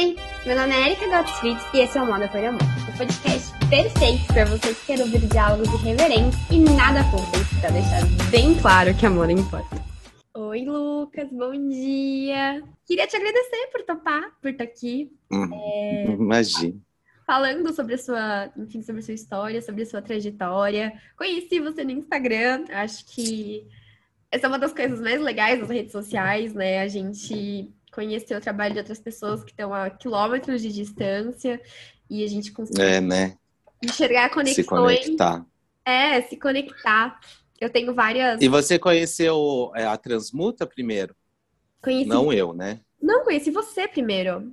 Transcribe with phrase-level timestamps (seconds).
[0.00, 3.52] Oi, meu nome é Erika Gottfried e esse é o Moda por Amor, o podcast
[3.68, 8.00] perfeito para você que quer ouvir diálogos irreverentes e nada fúteis, para deixar
[8.30, 9.76] bem claro que amor importa.
[10.32, 12.64] Oi, Lucas, bom dia.
[12.86, 15.12] Queria te agradecer por topar, por estar aqui.
[15.30, 16.04] Hum, é...
[16.06, 16.80] Imagina.
[17.26, 20.94] Falando sobre a sua, enfim, sobre a sua história, sobre a sua trajetória.
[21.14, 23.68] Conheci você no Instagram, acho que
[24.30, 26.80] essa é uma das coisas mais legais das redes sociais, né?
[26.80, 31.60] A gente conhecer o trabalho de outras pessoas que estão a quilômetros de distância
[32.08, 33.36] e a gente consegue é, né?
[33.84, 34.56] enxergar conexões.
[34.56, 35.46] Se conectar.
[35.84, 37.20] É, se conectar.
[37.60, 38.40] Eu tenho várias.
[38.40, 41.14] E você conheceu é, a Transmuta primeiro?
[41.82, 42.08] Conheci.
[42.08, 42.80] Não eu, né?
[43.02, 44.50] Não, conheci você primeiro.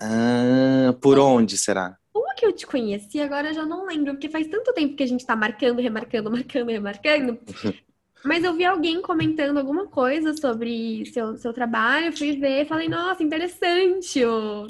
[0.00, 1.96] Ah, por onde será?
[2.12, 3.20] Como que eu te conheci?
[3.20, 6.28] Agora eu já não lembro, porque faz tanto tempo que a gente tá marcando, remarcando,
[6.28, 7.38] marcando, remarcando.
[8.24, 13.22] Mas eu vi alguém comentando alguma coisa sobre seu, seu trabalho, fui ver falei, nossa,
[13.22, 14.66] interessante o,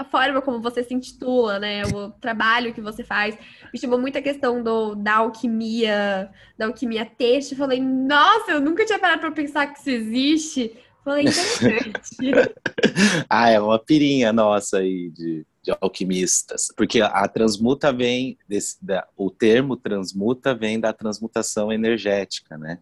[0.00, 1.82] a forma como você se intitula, né?
[1.86, 3.36] O trabalho que você faz.
[3.70, 7.54] Me chamou muita questão do, da alquimia, da alquimia texto.
[7.54, 10.74] Falei, nossa, eu nunca tinha parado para pensar que isso existe.
[11.04, 12.54] Falei, interessante.
[13.28, 16.68] ah, é uma pirinha nossa aí de, de alquimistas.
[16.74, 22.78] Porque a transmuta vem, desse, da, o termo transmuta vem da transmutação energética, né?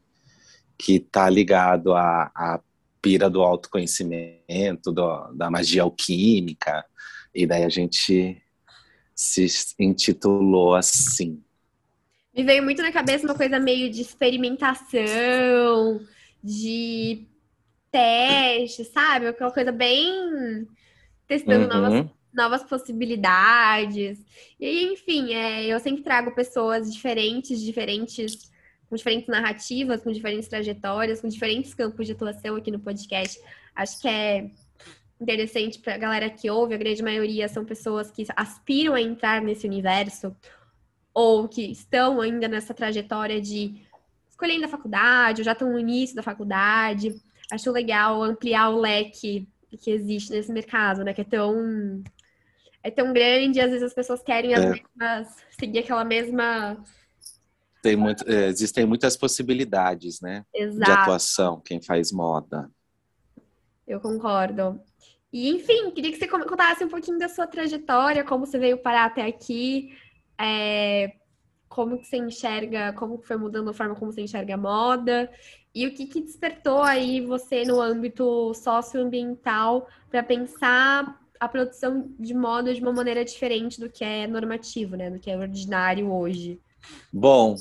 [0.79, 2.61] Que está ligado à, à
[3.03, 6.85] pira do autoconhecimento, do, da magia alquímica,
[7.35, 8.41] e daí a gente
[9.15, 9.47] se
[9.79, 11.43] intitulou assim.
[12.35, 16.01] Me veio muito na cabeça uma coisa meio de experimentação,
[16.43, 17.27] de
[17.91, 19.27] teste, sabe?
[19.27, 20.67] Aquela coisa bem
[21.27, 21.81] testando uhum.
[21.81, 24.25] novas, novas possibilidades.
[24.61, 28.49] E enfim, é, eu sempre trago pessoas diferentes, diferentes
[28.89, 33.41] com diferentes narrativas, com diferentes trajetórias, com diferentes campos de atuação aqui no podcast.
[33.75, 34.51] Acho que é
[35.21, 39.43] interessante para a galera que ouve, a grande maioria são pessoas que aspiram a entrar
[39.43, 40.35] nesse universo
[41.13, 43.83] ou que estão ainda nessa trajetória de
[44.31, 47.21] escolhendo a faculdade, ou já estão no início da faculdade.
[47.51, 49.49] Acho legal ampliar o leque
[49.81, 51.13] que existe nesse mercado, né?
[51.13, 52.03] Que é tão
[52.83, 54.71] é tão grande, às vezes as pessoas querem as é.
[54.71, 56.83] mesmas, seguir aquela mesma
[57.83, 60.45] tem muito, é, existem muitas possibilidades, né?
[60.55, 60.85] Exato.
[60.85, 62.71] De atuação, quem faz moda.
[63.87, 64.81] Eu concordo.
[65.33, 69.07] E, enfim, queria que você contasse um pouquinho da sua trajetória, como você veio parar
[69.07, 69.95] até aqui,
[70.41, 71.13] é,
[71.69, 75.31] como que você enxerga, como foi mudando a forma como você enxerga a moda,
[75.75, 82.35] e o que, que despertou aí você no âmbito socioambiental para pensar a produção de
[82.35, 85.11] moda de uma maneira diferente do que é normativo, né?
[85.11, 86.61] Do que é ordinário hoje.
[87.13, 87.55] Bom,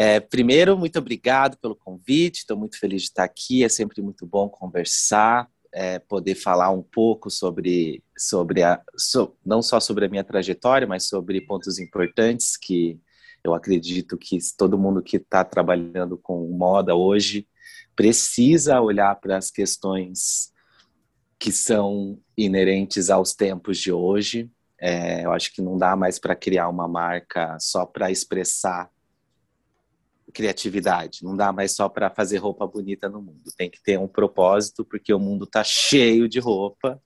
[0.00, 4.24] é, primeiro, muito obrigado pelo convite, estou muito feliz de estar aqui, é sempre muito
[4.24, 10.08] bom conversar, é, poder falar um pouco sobre, sobre a, so, não só sobre a
[10.08, 13.00] minha trajetória, mas sobre pontos importantes que
[13.42, 17.48] eu acredito que todo mundo que está trabalhando com moda hoje
[17.96, 20.52] precisa olhar para as questões
[21.40, 24.48] que são inerentes aos tempos de hoje,
[24.80, 28.88] é, eu acho que não dá mais para criar uma marca só para expressar
[30.32, 33.50] criatividade, não dá mais só para fazer roupa bonita no mundo.
[33.56, 37.00] Tem que ter um propósito, porque o mundo está cheio de roupa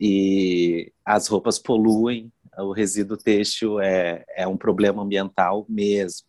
[0.00, 6.26] e as roupas poluem, o resíduo têxtil é, é um problema ambiental mesmo.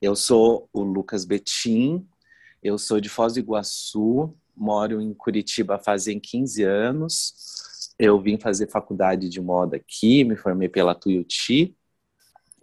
[0.00, 2.06] Eu sou o Lucas Betim,
[2.62, 7.34] eu sou de Foz do Iguaçu, moro em Curitiba fazem 15 anos,
[7.98, 11.76] eu vim fazer faculdade de moda aqui, me formei pela Tuiuti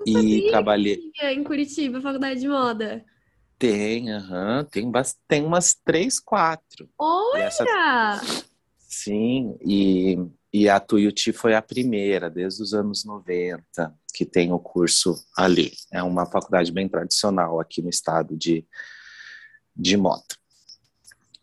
[0.06, 3.06] e trabalhei em Curitiba, faculdade de moda.
[3.58, 4.90] Tem, aham, tem,
[5.28, 6.90] tem umas três, quatro.
[6.98, 7.44] Olha!
[7.44, 8.22] Essa...
[8.88, 10.18] Sim, e,
[10.52, 15.74] e a Tuiuti foi a primeira, desde os anos 90, que tem o curso ali.
[15.92, 18.66] É uma faculdade bem tradicional aqui no estado de,
[19.76, 20.24] de moda.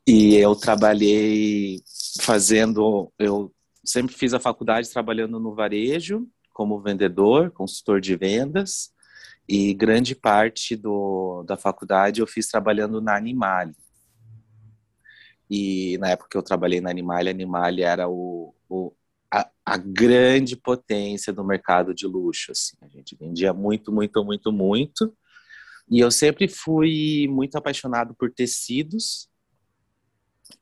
[0.06, 1.83] E eu trabalhei
[2.21, 3.53] fazendo, eu
[3.84, 6.27] sempre fiz a faculdade trabalhando no varejo,
[6.57, 8.91] como vendedor, consultor de vendas,
[9.47, 13.77] e grande parte do, da faculdade eu fiz trabalhando na Animale.
[15.51, 18.91] E na época que eu trabalhei na Animale, a Animale era o, o
[19.31, 22.53] a, a, grande potência do mercado de luxo.
[22.53, 22.75] Assim.
[22.81, 25.15] A gente vendia muito, muito, muito, muito.
[25.91, 29.29] E eu sempre fui muito apaixonado por tecidos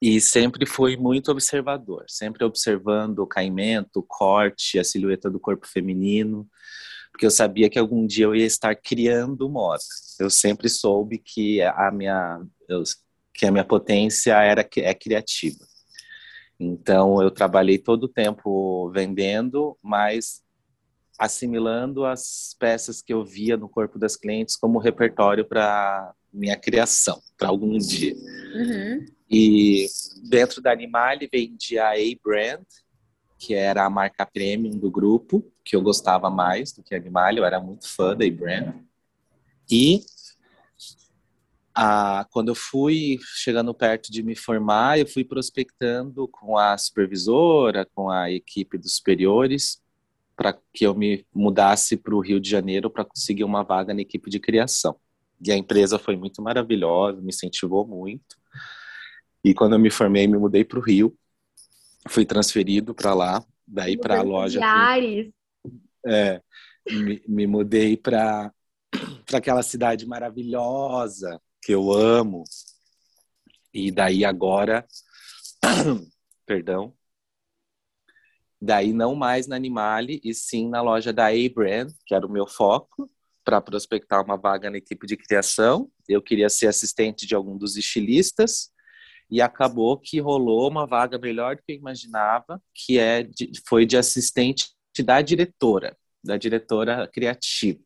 [0.01, 5.67] e sempre fui muito observador, sempre observando o caimento, o corte, a silhueta do corpo
[5.67, 6.49] feminino,
[7.13, 9.83] porque eu sabia que algum dia eu ia estar criando moda.
[10.19, 12.41] Eu sempre soube que a minha,
[13.33, 15.65] que a minha potência era é criativa.
[16.59, 20.43] Então, eu trabalhei todo o tempo vendendo, mas
[21.19, 27.21] assimilando as peças que eu via no corpo das clientes como repertório para minha criação,
[27.39, 28.15] para algum dia.
[28.15, 29.05] Uhum.
[29.37, 29.89] E
[30.23, 32.63] dentro da Animale vendia a A-Brand,
[33.37, 37.39] que era a marca premium do grupo, que eu gostava mais do que a Animale,
[37.39, 38.77] eu era muito fã da A-Brand.
[39.69, 40.05] E
[41.75, 47.85] a, quando eu fui chegando perto de me formar, eu fui prospectando com a supervisora,
[47.93, 49.83] com a equipe dos superiores,
[50.37, 54.03] para que eu me mudasse para o Rio de Janeiro para conseguir uma vaga na
[54.03, 54.95] equipe de criação.
[55.45, 58.44] E a empresa foi muito maravilhosa, me incentivou muito.
[59.45, 61.15] E quando eu me formei, me mudei para o Rio,
[62.09, 64.59] fui transferido para lá, daí para a loja.
[64.59, 65.33] Fui,
[66.07, 66.41] é,
[66.91, 68.51] me, me mudei para
[69.33, 72.45] aquela cidade maravilhosa, que eu amo.
[73.73, 74.87] E daí agora,
[76.47, 76.95] perdão,
[78.61, 82.47] daí não mais na Animale, e sim na loja da A-Brand, que era o meu
[82.47, 83.11] foco,
[83.45, 85.91] para prospectar uma vaga na equipe de criação.
[86.09, 88.71] Eu queria ser assistente de algum dos estilistas,
[89.35, 93.85] e acabou que rolou uma vaga melhor do que eu imaginava, que é de, foi
[93.85, 94.71] de assistente
[95.05, 97.81] da diretora, da diretora criativa,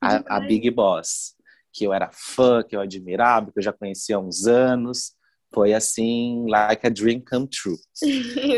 [0.00, 1.36] a, a Big Boss
[1.76, 5.12] que eu era fã, que eu admirava, que eu já conhecia há uns anos.
[5.54, 7.76] Foi assim, like a dream come true.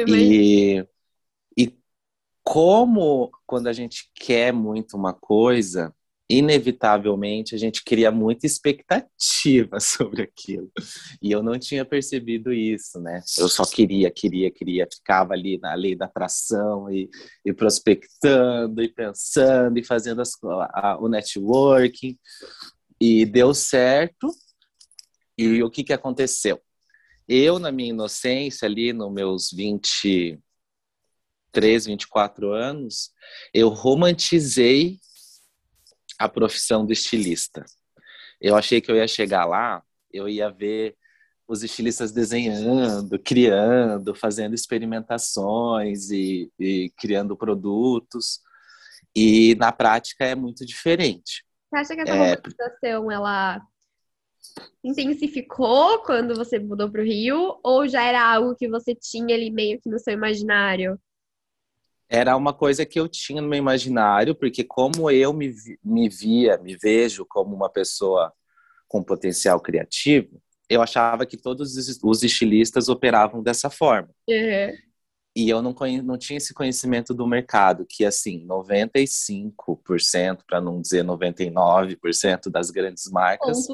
[0.08, 0.86] e,
[1.56, 1.76] e
[2.44, 5.92] como quando a gente quer muito uma coisa,
[6.30, 10.70] inevitavelmente a gente cria muita expectativa sobre aquilo.
[11.22, 13.22] E eu não tinha percebido isso, né?
[13.38, 17.08] Eu só queria, queria, queria, ficava ali na lei da atração e,
[17.44, 22.18] e prospectando e pensando e fazendo as, a, o networking.
[23.00, 24.28] E deu certo.
[25.36, 26.60] E o que, que aconteceu?
[27.26, 33.10] Eu, na minha inocência, ali nos meus 23, 24 anos,
[33.54, 34.98] eu romantizei
[36.18, 37.64] a profissão do estilista.
[38.40, 39.82] Eu achei que eu ia chegar lá,
[40.12, 40.96] eu ia ver
[41.46, 48.40] os estilistas desenhando, criando, fazendo experimentações e, e criando produtos.
[49.16, 51.44] E na prática é muito diferente.
[51.70, 52.34] Você acha que essa é...
[52.34, 53.62] romantização, ela
[54.84, 57.58] intensificou quando você mudou para o Rio?
[57.62, 61.00] Ou já era algo que você tinha ali meio que no seu imaginário?
[62.08, 66.56] Era uma coisa que eu tinha no meu imaginário, porque como eu me, me via,
[66.58, 68.32] me vejo como uma pessoa
[68.86, 74.08] com potencial criativo, eu achava que todos os estilistas operavam dessa forma.
[74.28, 74.76] Uhum.
[75.36, 81.04] E eu não, não tinha esse conhecimento do mercado, que assim, 95%, para não dizer
[81.04, 83.68] 99% das grandes marcas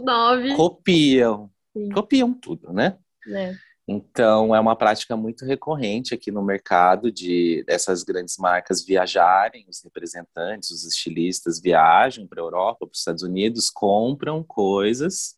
[0.56, 1.50] copiam.
[1.72, 1.88] Sim.
[1.90, 2.98] Copiam tudo, né?
[3.28, 3.54] É.
[3.86, 9.82] Então, é uma prática muito recorrente aqui no mercado de essas grandes marcas viajarem, os
[9.84, 15.36] representantes, os estilistas viajam para a Europa, para os Estados Unidos, compram coisas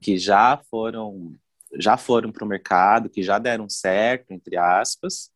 [0.00, 1.34] que já foram
[1.78, 5.30] já foram para o mercado, que já deram certo, entre aspas,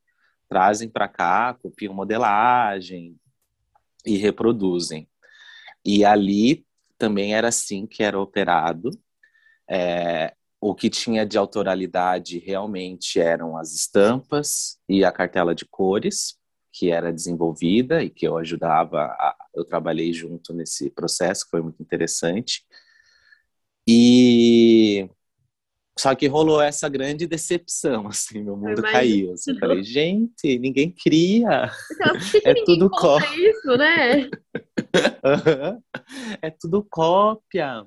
[0.48, 3.18] trazem para cá, copiam modelagem
[4.06, 5.08] e reproduzem.
[5.84, 6.66] E ali
[6.96, 8.90] também era assim que era operado.
[9.68, 16.36] É, o que tinha de autoralidade realmente eram as estampas e a cartela de cores,
[16.72, 21.62] que era desenvolvida e que eu ajudava, a, eu trabalhei junto nesse processo, que foi
[21.62, 22.64] muito interessante.
[23.88, 25.10] E
[25.98, 29.32] só que rolou essa grande decepção, assim, meu mundo caiu.
[29.32, 31.72] Assim, eu falei, gente, ninguém cria.
[31.90, 33.50] Então, é tudo cópia.
[33.50, 34.30] isso, né?
[36.40, 37.84] é tudo cópia.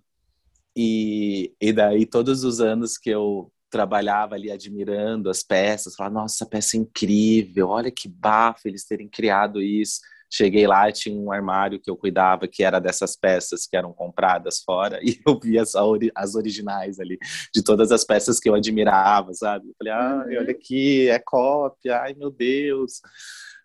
[0.76, 6.36] E, e daí, todos os anos que eu trabalhava ali admirando as peças, falava, nossa,
[6.36, 10.00] essa peça é incrível, olha que bafo eles terem criado isso.
[10.32, 14.60] Cheguei lá, tinha um armário que eu cuidava, que era dessas peças que eram compradas
[14.64, 15.74] fora, e eu via as,
[16.16, 17.18] as originais ali,
[17.54, 19.70] de todas as peças que eu admirava, sabe?
[19.70, 20.50] Eu falei, ah, olha uhum.
[20.50, 23.02] aqui, é cópia, ai meu Deus.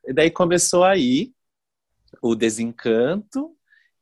[0.07, 1.33] E daí começou aí
[2.23, 3.55] o desencanto,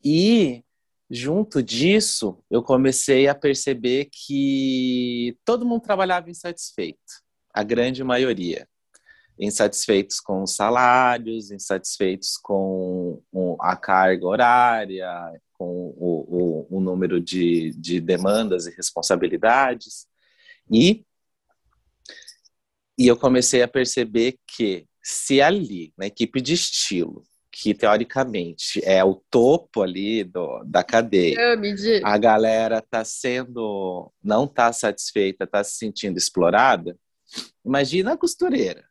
[0.04, 0.64] e
[1.10, 7.22] junto disso, eu comecei a perceber que todo mundo trabalhava insatisfeito,
[7.52, 8.68] a grande maioria
[9.38, 13.22] insatisfeitos com os salários, insatisfeitos com
[13.60, 15.08] a carga horária,
[15.52, 20.06] com o, o, o número de, de demandas e responsabilidades.
[20.70, 21.04] E,
[22.98, 27.22] e eu comecei a perceber que se ali, na equipe de estilo,
[27.60, 31.58] que teoricamente é o topo ali do, da cadeia,
[32.04, 36.96] a galera tá sendo, não tá satisfeita, tá se sentindo explorada,
[37.64, 38.88] imagina a costureira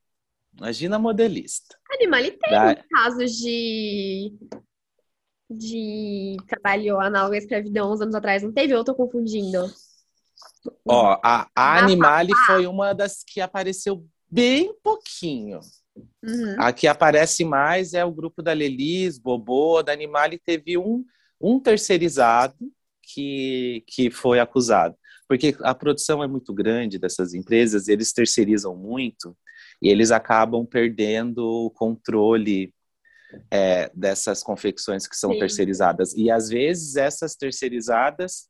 [0.58, 1.78] Imagina modelista.
[1.92, 2.84] Animal, e tem da...
[2.90, 4.34] casos de
[5.50, 8.74] de trabalho análogo à escravidão uns anos atrás, não teve?
[8.74, 9.72] Ou eu tô confundindo?
[10.86, 15.62] Ó, a, a Animale foi uma das que apareceu bem pouquinho.
[16.24, 16.56] Uhum.
[16.58, 21.04] A que aparece mais é o grupo da Lelis, Bobô, da Animale teve um,
[21.40, 22.56] um terceirizado
[23.02, 24.96] que, que foi acusado.
[25.28, 29.36] Porque a produção é muito grande dessas empresas, eles terceirizam muito
[29.82, 32.74] e eles acabam perdendo o controle
[33.52, 35.40] é, dessas confecções que são Sim.
[35.40, 36.14] terceirizadas.
[36.14, 38.48] E às vezes essas terceirizadas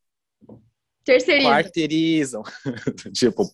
[1.08, 1.52] Terceirizam.
[1.52, 2.44] quarteirizam.
[3.16, 3.50] tipo,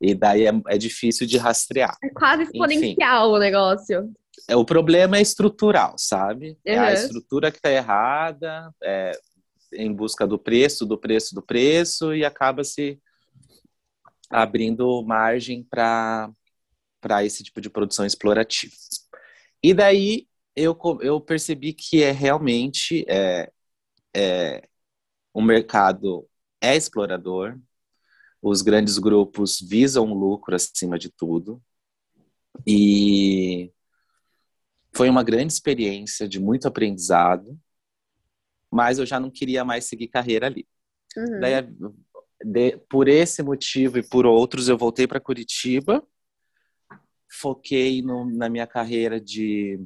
[0.00, 1.94] e daí é, é, difícil de rastrear.
[2.02, 4.10] É quase exponencial Enfim, o negócio.
[4.48, 6.52] É, o problema é estrutural, sabe?
[6.52, 6.56] Uhum.
[6.64, 9.12] É a estrutura que está errada, é,
[9.74, 12.98] em busca do preço, do preço, do preço, e acaba se
[14.30, 16.32] abrindo margem para
[17.22, 18.72] esse tipo de produção explorativa.
[19.62, 20.26] E daí
[20.56, 23.50] eu, eu percebi que é realmente é,
[24.16, 24.68] é,
[25.34, 26.27] o mercado
[26.60, 27.58] é explorador,
[28.40, 31.62] os grandes grupos visam o lucro acima de tudo,
[32.66, 33.72] e
[34.94, 37.58] foi uma grande experiência de muito aprendizado,
[38.70, 40.66] mas eu já não queria mais seguir carreira ali.
[41.16, 41.40] Uhum.
[41.40, 41.54] Daí,
[42.44, 46.06] de, por esse motivo e por outros, eu voltei para Curitiba,
[47.30, 49.80] foquei no, na minha carreira de,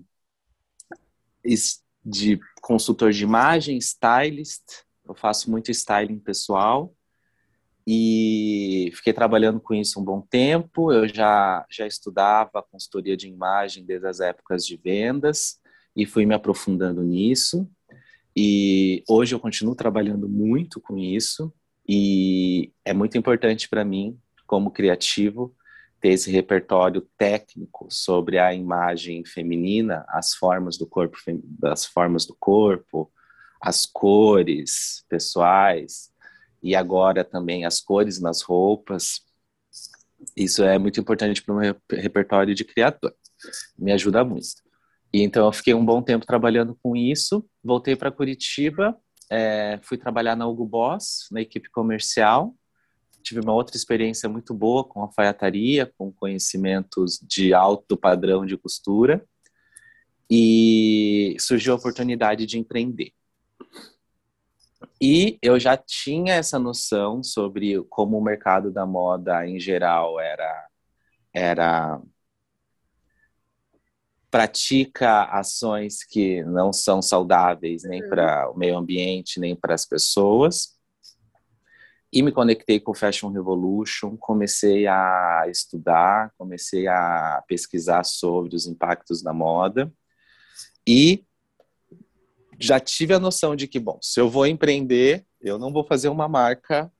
[2.04, 4.62] de consultor de imagem, stylist,
[5.12, 6.94] eu faço muito styling pessoal
[7.86, 10.90] e fiquei trabalhando com isso um bom tempo.
[10.90, 15.60] Eu já, já estudava consultoria de imagem desde as épocas de vendas
[15.94, 17.68] e fui me aprofundando nisso.
[18.34, 21.52] E hoje eu continuo trabalhando muito com isso
[21.86, 25.54] e é muito importante para mim, como criativo,
[26.00, 32.34] ter esse repertório técnico sobre a imagem feminina, as formas do corpo, das formas do
[32.34, 33.12] corpo,
[33.62, 36.10] as cores pessoais
[36.60, 39.20] e agora também as cores nas roupas.
[40.36, 43.14] Isso é muito importante para o meu repertório de criador.
[43.78, 44.62] Me ajuda muito.
[45.12, 47.44] E então eu fiquei um bom tempo trabalhando com isso.
[47.62, 48.96] Voltei para Curitiba,
[49.30, 52.54] é, fui trabalhar na Hugo Boss, na equipe comercial.
[53.22, 59.24] Tive uma outra experiência muito boa com alfaiataria, com conhecimentos de alto padrão de costura.
[60.28, 63.12] E surgiu a oportunidade de empreender.
[65.00, 70.68] E eu já tinha essa noção sobre como o mercado da moda em geral era
[71.34, 72.00] era
[74.30, 78.08] pratica ações que não são saudáveis nem uhum.
[78.08, 80.74] para o meio ambiente, nem para as pessoas.
[82.10, 88.66] E me conectei com o Fashion Revolution, comecei a estudar, comecei a pesquisar sobre os
[88.66, 89.92] impactos da moda.
[90.86, 91.24] E
[92.58, 96.08] já tive a noção de que, bom, se eu vou empreender, eu não vou fazer
[96.08, 96.90] uma marca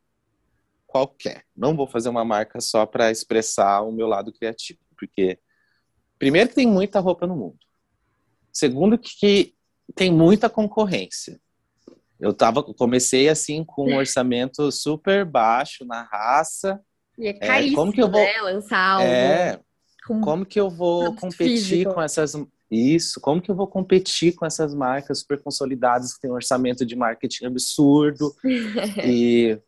[0.87, 1.44] qualquer.
[1.56, 5.38] Não vou fazer uma marca só para expressar o meu lado criativo, porque
[6.18, 7.59] primeiro que tem muita roupa no mundo.
[8.52, 9.54] Segundo que
[9.94, 11.40] tem muita concorrência.
[12.21, 16.80] Eu tava, comecei assim com um orçamento super baixo na raça.
[17.18, 19.04] E é caríssimo, é, como que eu vou, né, lançar algo.
[19.04, 19.61] É,
[20.23, 21.94] como que eu vou competir físico.
[21.94, 22.35] com essas
[22.72, 26.86] isso, como que eu vou competir com essas marcas super consolidadas que têm um orçamento
[26.86, 28.34] de marketing absurdo
[29.04, 29.60] e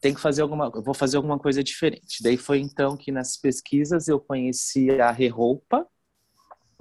[0.00, 2.20] tem que fazer alguma, vou fazer alguma coisa diferente.
[2.20, 5.86] Daí foi então que nas pesquisas eu conheci a Reroupa,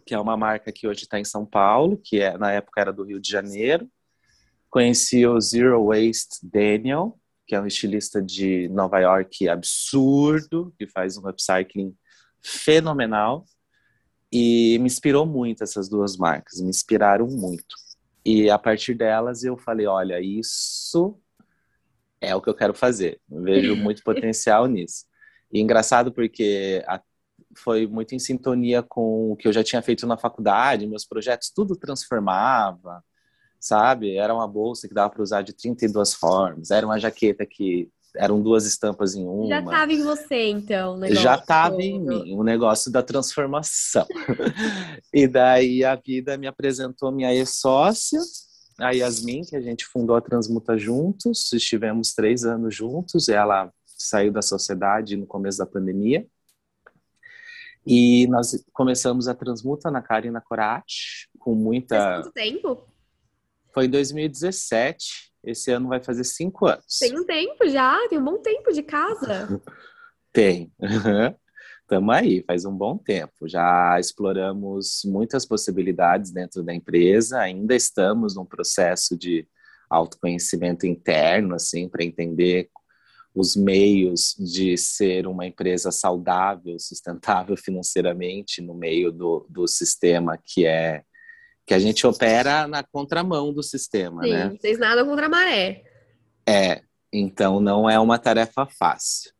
[0.03, 2.91] que é uma marca que hoje está em São Paulo, que é na época era
[2.91, 3.87] do Rio de Janeiro.
[4.69, 11.17] Conheci o Zero Waste Daniel, que é um estilista de Nova York absurdo, que faz
[11.17, 11.95] um upcycling
[12.41, 13.45] fenomenal.
[14.31, 17.75] E me inspirou muito essas duas marcas, me inspiraram muito.
[18.25, 21.17] E a partir delas eu falei, olha, isso
[22.19, 23.21] é o que eu quero fazer.
[23.29, 25.05] Eu vejo muito potencial nisso.
[25.51, 27.01] E engraçado porque a,
[27.55, 31.49] foi muito em sintonia com o que eu já tinha feito na faculdade, meus projetos
[31.49, 33.03] tudo transformava,
[33.59, 34.15] sabe?
[34.17, 38.41] Era uma bolsa que dava para usar de 32 formas, era uma jaqueta que eram
[38.41, 39.47] duas estampas em uma.
[39.47, 40.99] Já estava em você, então.
[41.11, 44.05] Já estava em mim, o negócio da transformação.
[45.13, 48.19] e daí a vida me apresentou minha ex-sócia,
[48.79, 54.31] a Yasmin, que a gente fundou a Transmuta juntos, estivemos três anos juntos, ela saiu
[54.31, 56.25] da sociedade no começo da pandemia.
[57.85, 61.97] E nós começamos a Transmuta na Cara e na Corate, com muita...
[61.97, 62.87] Faz quanto tempo?
[63.73, 65.26] Foi em 2017.
[65.47, 66.99] Esse ano vai fazer cinco anos.
[66.99, 69.61] Tem um tempo já, tem um bom tempo de casa.
[70.33, 70.69] tem.
[71.81, 73.47] Estamos aí, faz um bom tempo.
[73.47, 79.47] Já exploramos muitas possibilidades dentro da empresa, ainda estamos num processo de
[79.89, 82.69] autoconhecimento interno, assim, para entender
[83.33, 90.65] os meios de ser uma empresa saudável, sustentável financeiramente no meio do, do sistema que
[90.65, 91.03] é
[91.67, 94.49] que a gente opera na contramão do sistema, Sim, né?
[94.57, 95.83] Vocês nadam contra a maré.
[96.47, 96.81] É,
[97.11, 99.33] então não é uma tarefa fácil.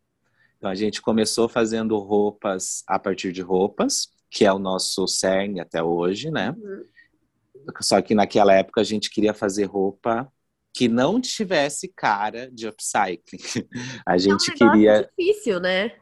[0.57, 5.61] Então a gente começou fazendo roupas a partir de roupas, que é o nosso cerne
[5.61, 6.53] até hoje, né?
[6.57, 6.83] Uhum.
[7.79, 10.29] Só que naquela época a gente queria fazer roupa
[10.73, 13.39] que não tivesse cara de upcycling.
[14.05, 15.09] A gente é um queria.
[15.17, 15.93] difícil, né?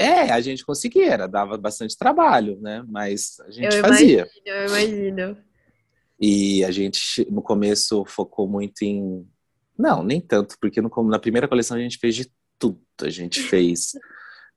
[0.00, 2.82] É, a gente conseguia, era, dava bastante trabalho, né?
[2.88, 4.28] Mas a gente eu fazia.
[4.46, 5.36] Imagino, eu imagino.
[6.18, 9.26] E a gente, no começo, focou muito em.
[9.78, 12.80] Não, nem tanto, porque no, na primeira coleção a gente fez de tudo.
[13.02, 13.92] A gente fez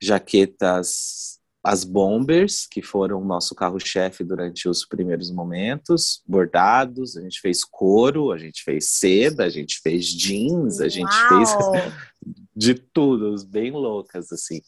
[0.01, 7.39] jaquetas as bombers, que foram o nosso carro-chefe durante os primeiros momentos, bordados, a gente
[7.39, 11.29] fez couro, a gente fez seda, a gente fez jeans, a gente Uau.
[11.29, 11.93] fez
[12.53, 14.61] de tudo, bem loucas, assim.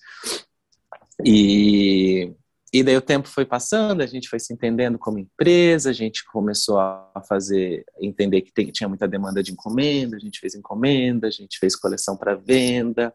[1.23, 2.33] E,
[2.73, 6.25] e daí o tempo foi passando, a gente foi se entendendo como empresa, a gente
[6.25, 11.27] começou a fazer, entender que tem, tinha muita demanda de encomenda, a gente fez encomenda,
[11.27, 13.13] a gente fez coleção para venda,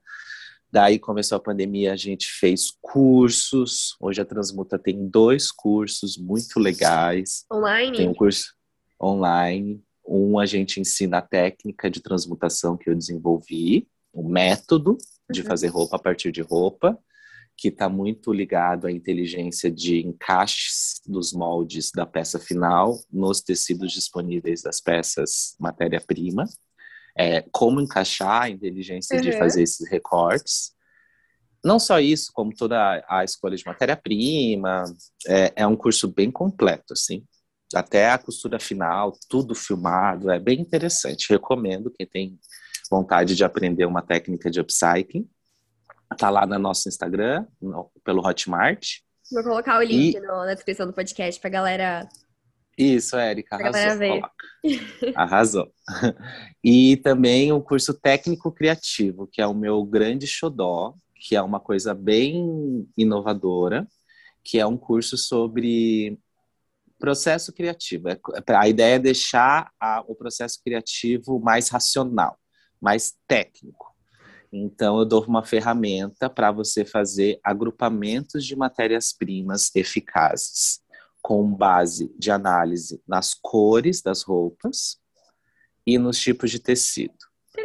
[0.73, 3.97] Daí começou a pandemia, a gente fez cursos.
[4.01, 7.45] Hoje a Transmuta tem dois cursos muito legais.
[7.53, 7.97] Online?
[7.97, 8.55] Tem um curso
[9.03, 9.83] online.
[10.07, 14.97] Um a gente ensina a técnica de transmutação que eu desenvolvi, o método
[15.29, 15.47] de uhum.
[15.47, 16.97] fazer roupa a partir de roupa,
[17.61, 23.93] que está muito ligado à inteligência de encaixes dos moldes da peça final nos tecidos
[23.93, 26.47] disponíveis das peças matéria-prima
[27.17, 29.23] é, como encaixar a inteligência uhum.
[29.23, 30.73] de fazer esses recortes.
[31.63, 34.85] Não só isso, como toda a escolha de matéria-prima,
[35.27, 37.23] é, é um curso bem completo, assim.
[37.75, 41.31] Até a costura final, tudo filmado, é bem interessante.
[41.31, 42.39] Recomendo quem tem
[42.91, 45.29] vontade de aprender uma técnica de upcycling.
[46.19, 48.99] Tá lá no nosso Instagram, no, pelo Hotmart.
[49.33, 50.21] Vou colocar o link e...
[50.21, 52.09] no, na descrição do podcast pra galera
[52.81, 54.23] isso, Érica, arrasou.
[55.15, 55.73] Arrasou.
[56.65, 61.61] E também o curso técnico criativo, que é o meu grande xodó, que é uma
[61.61, 63.87] coisa bem inovadora,
[64.43, 66.19] que é um curso sobre
[66.99, 68.09] processo criativo.
[68.09, 68.19] É,
[68.55, 72.39] a ideia é deixar a, o processo criativo mais racional,
[72.81, 73.90] mais técnico.
[74.53, 80.81] Então, eu dou uma ferramenta para você fazer agrupamentos de matérias-primas eficazes
[81.23, 84.99] com base de análise nas cores das roupas
[85.87, 87.15] e nos tipos de tecido.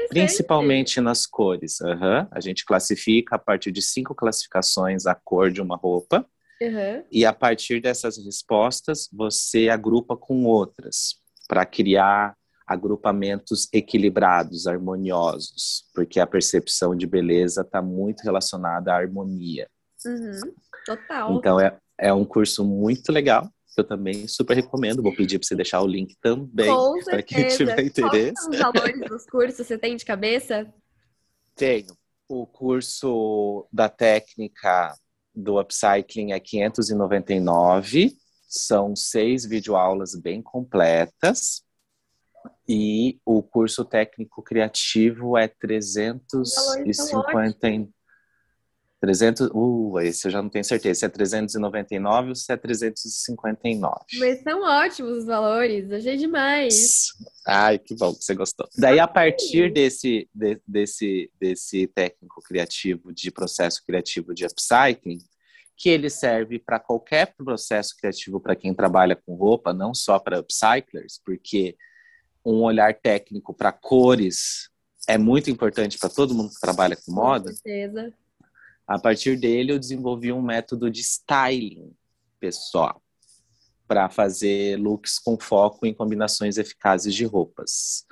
[0.10, 1.80] Principalmente nas cores.
[1.80, 2.28] Uhum.
[2.32, 6.26] A gente classifica a partir de cinco classificações a cor de uma roupa.
[6.62, 7.04] Uhum.
[7.12, 11.16] E a partir dessas respostas, você agrupa com outras
[11.48, 12.36] para criar
[12.66, 19.70] agrupamentos equilibrados, harmoniosos, porque a percepção de beleza está muito relacionada à harmonia.
[20.06, 20.54] Uhum.
[20.86, 21.34] Total.
[21.36, 25.04] Então é, é um curso muito legal que eu também super recomendo.
[25.04, 26.72] Vou pedir para você deixar o link também
[27.06, 28.34] para quem tiver interesse.
[28.34, 29.68] Quais são os valores dos cursos?
[29.68, 30.74] Você tem de cabeça?
[31.56, 31.96] Tenho.
[32.28, 34.96] O curso da técnica
[35.34, 38.16] do upcycling é 599.
[38.48, 41.65] São seis videoaulas bem completas.
[42.68, 47.94] E o curso técnico criativo é 350.
[49.00, 53.96] 300, uh, esse eu já não tenho certeza se é 399 ou se é 359.
[54.18, 57.10] Mas são ótimos os valores, achei demais.
[57.46, 58.68] Ai, que bom que você gostou.
[58.76, 65.20] Daí, a partir desse, de, desse, desse técnico criativo de processo criativo de upcycling,
[65.78, 70.40] que ele serve para qualquer processo criativo para quem trabalha com roupa, não só para
[70.40, 71.76] upcyclers, porque
[72.46, 74.70] um olhar técnico para cores
[75.08, 77.52] é muito importante para todo mundo que trabalha com moda.
[77.52, 78.14] Com certeza
[78.88, 81.92] a partir dele, eu desenvolvi um método de styling
[82.40, 83.02] pessoal
[83.88, 88.06] para fazer looks com foco em combinações eficazes de roupas.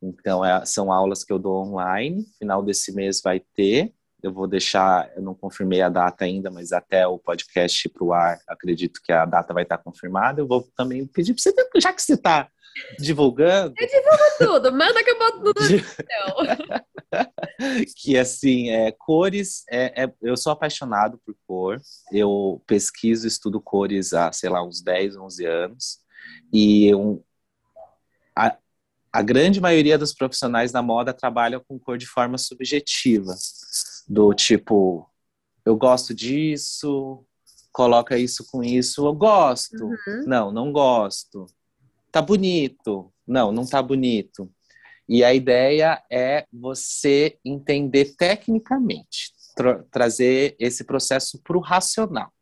[0.00, 2.24] Então, é, são aulas que eu dou online.
[2.38, 3.92] Final desse mês vai ter.
[4.22, 8.12] Eu vou deixar, eu não confirmei a data ainda, mas até o podcast para o
[8.12, 10.40] ar, acredito que a data vai estar confirmada.
[10.40, 12.48] Eu vou também pedir para você, já que você está
[12.98, 13.74] divulgando.
[13.78, 15.66] Eu divulgo tudo, manda que eu boto tudo no
[17.96, 21.80] Que assim, é, cores, é, é, eu sou apaixonado por cor,
[22.12, 25.98] eu pesquiso, estudo cores há, sei lá, uns 10, 11 anos,
[26.52, 27.22] e um,
[28.34, 28.58] a,
[29.12, 33.34] a grande maioria dos profissionais da moda trabalham com cor de forma subjetiva,
[34.08, 35.08] do tipo,
[35.64, 37.24] eu gosto disso,
[37.72, 39.84] coloca isso com isso, eu gosto.
[39.84, 40.24] Uhum.
[40.26, 41.46] Não, não gosto.
[42.10, 43.12] Tá bonito.
[43.26, 44.50] Não, não tá bonito.
[45.08, 52.32] E a ideia é você entender tecnicamente, tra trazer esse processo para o racional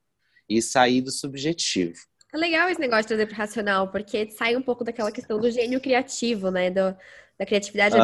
[0.49, 1.95] e sair do subjetivo.
[2.33, 5.39] É legal esse negócio de trazer para o racional, porque sai um pouco daquela questão
[5.39, 6.71] do gênio criativo, né?
[6.71, 6.97] Do,
[7.39, 7.97] da criatividade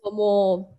[0.00, 0.75] como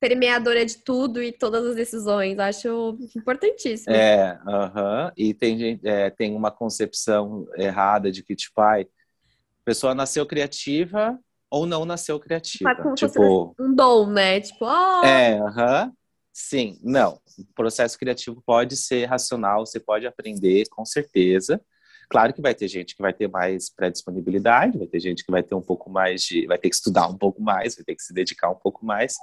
[0.00, 2.38] permeadora de tudo e todas as decisões.
[2.38, 3.94] Acho importantíssimo.
[3.94, 9.94] É, uh e tem, é, tem uma concepção errada de que, tipo, ai, a pessoa
[9.94, 11.18] nasceu criativa
[11.50, 12.74] ou não nasceu criativa.
[12.76, 14.40] como tipo, um dom, né?
[14.40, 15.04] Tipo, oh...
[15.04, 15.92] É, aham.
[16.32, 17.20] Sim, não.
[17.36, 21.60] O processo criativo pode ser racional, você pode aprender, com certeza.
[22.08, 25.42] Claro que vai ter gente que vai ter mais pré-disponibilidade, vai ter gente que vai
[25.42, 26.46] ter um pouco mais de.
[26.46, 29.14] vai ter que estudar um pouco mais, vai ter que se dedicar um pouco mais.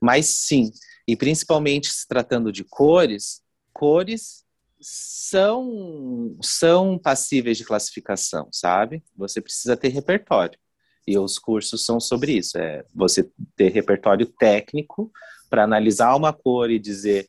[0.00, 0.70] Mas sim,
[1.06, 4.44] e principalmente se tratando de cores, cores
[4.80, 9.02] são, são passíveis de classificação, sabe?
[9.16, 10.58] Você precisa ter repertório.
[11.06, 15.10] E os cursos são sobre isso, é você ter repertório técnico
[15.50, 17.28] para analisar uma cor e dizer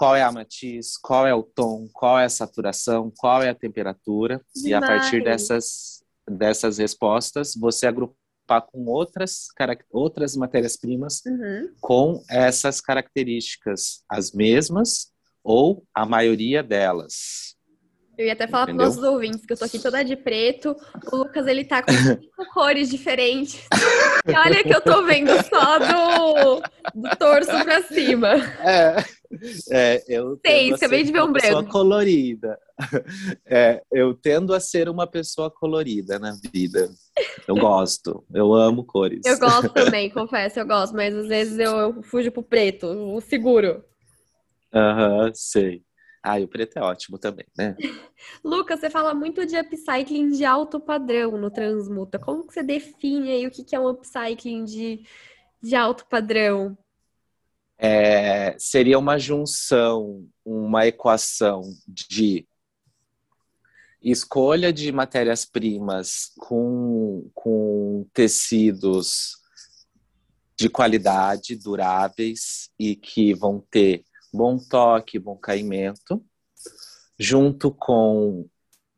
[0.00, 3.54] qual é a matiz, qual é o tom, qual é a saturação, qual é a
[3.54, 4.64] temperatura Demais.
[4.64, 9.48] e a partir dessas dessas respostas você agrupar com outras
[9.90, 11.74] outras matérias-primas uhum.
[11.82, 15.12] com essas características as mesmas
[15.44, 17.54] ou a maioria delas.
[18.16, 20.76] Eu ia até falar para nossos ouvintes que eu tô aqui toda de preto.
[21.10, 23.66] O Lucas, ele tá com cinco cores diferentes.
[24.26, 26.62] E olha que eu tô vendo só do,
[26.94, 28.34] do torso pra cima.
[28.62, 29.02] É,
[29.70, 31.70] é eu Sei, acabei de ver um branco.
[31.70, 32.58] colorida.
[33.44, 36.88] É, eu tendo a ser uma pessoa colorida na vida.
[37.46, 39.26] Eu gosto, eu amo cores.
[39.26, 43.20] Eu gosto também, confesso, eu gosto, mas às vezes eu, eu fujo pro preto, o
[43.20, 43.84] seguro.
[44.72, 45.82] Aham, uhum, sei.
[46.22, 47.76] Ah, e o preto é ótimo também, né?
[48.44, 52.18] Lucas, você fala muito de upcycling de alto padrão no Transmuta.
[52.18, 55.02] Como que você define aí o que é um upcycling de,
[55.62, 56.76] de alto padrão?
[57.82, 62.46] É, seria uma junção, uma equação de
[64.02, 69.38] escolha de matérias-primas com, com tecidos
[70.58, 76.22] de qualidade, duráveis e que vão ter bom toque, bom caimento,
[77.18, 78.46] junto com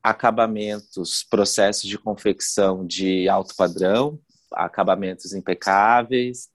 [0.02, 4.18] acabamentos, processos de confecção de alto padrão,
[4.52, 6.48] acabamentos impecáveis,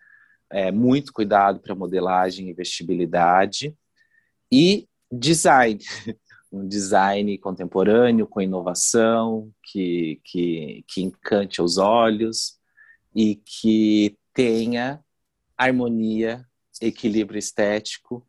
[0.51, 3.75] é, muito cuidado para modelagem e vestibilidade,
[4.51, 5.79] e design,
[6.51, 12.57] um design contemporâneo com inovação, que, que, que encante os olhos
[13.13, 14.99] e que tenha
[15.57, 16.45] harmonia,
[16.81, 18.25] equilíbrio estético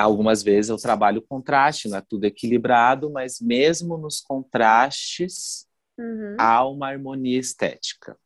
[0.00, 5.66] algumas vezes eu trabalho contraste, não é tudo equilibrado, mas mesmo nos contrastes
[5.98, 6.36] uhum.
[6.38, 8.16] há uma harmonia estética.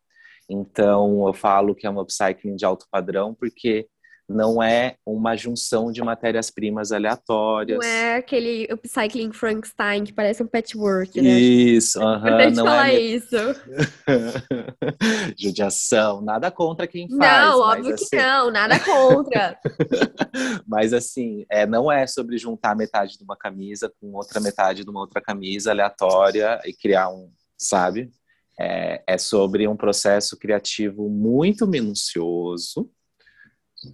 [0.49, 3.87] Então eu falo que é um upcycling de alto padrão porque
[4.29, 7.79] não é uma junção de matérias-primas aleatórias.
[7.79, 11.29] Não é aquele upcycling Frankenstein que parece um patchwork, né?
[11.29, 13.37] Isso, uh -huh, não falar é isso.
[15.39, 17.21] Judiação, nada contra quem faz.
[17.21, 18.07] Não, óbvio assim...
[18.11, 19.59] que não, nada contra.
[20.67, 24.91] mas assim, é, não é sobre juntar metade de uma camisa com outra metade de
[24.91, 28.11] uma outra camisa aleatória e criar um, sabe?
[28.59, 32.91] É, é sobre um processo criativo muito minucioso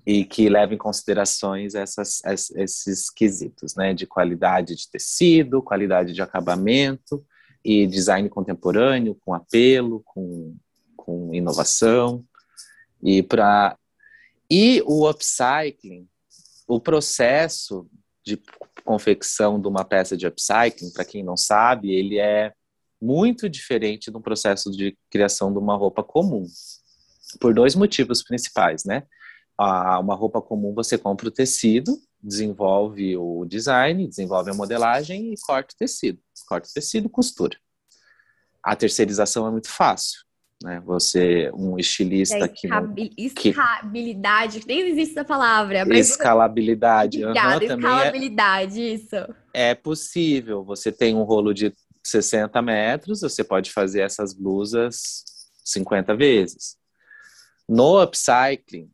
[0.06, 2.22] e que leva em considerações essas,
[2.54, 7.24] esses quesitos, né, de qualidade de tecido, qualidade de acabamento
[7.64, 10.56] e design contemporâneo com apelo, com,
[10.96, 12.24] com inovação.
[13.02, 13.76] E para
[14.50, 16.06] e o upcycling,
[16.68, 17.88] o processo
[18.24, 18.40] de
[18.84, 22.52] confecção de uma peça de upcycling, para quem não sabe, ele é
[23.02, 26.46] muito diferente do processo de criação de uma roupa comum,
[27.40, 29.02] por dois motivos principais, né?
[29.58, 35.74] uma roupa comum, você compra o tecido, desenvolve o design, desenvolve a modelagem e corta
[35.74, 36.18] o tecido.
[36.48, 37.56] Corta o tecido, costura.
[38.62, 40.20] A terceirização é muito fácil.
[40.62, 40.80] Né?
[40.84, 43.12] Você, um estilista que, não, que...
[43.16, 45.84] Escalabilidade, nem existe essa palavra.
[45.84, 46.10] Mas...
[46.10, 47.24] Escalabilidade.
[47.24, 48.94] Obrigada, uhum, escalabilidade, é...
[48.94, 49.16] isso.
[49.52, 50.64] É possível.
[50.64, 55.24] Você tem um rolo de 60 metros, você pode fazer essas blusas
[55.64, 56.76] 50 vezes.
[57.68, 58.90] No upcycling,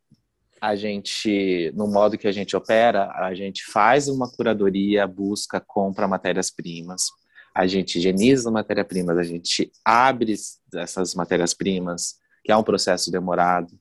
[0.60, 6.08] a gente, no modo que a gente opera, a gente faz uma curadoria, busca, compra
[6.08, 7.06] matérias-primas,
[7.54, 10.34] a gente higieniza matérias-primas, a gente abre
[10.74, 13.78] essas matérias-primas, que é um processo demorado.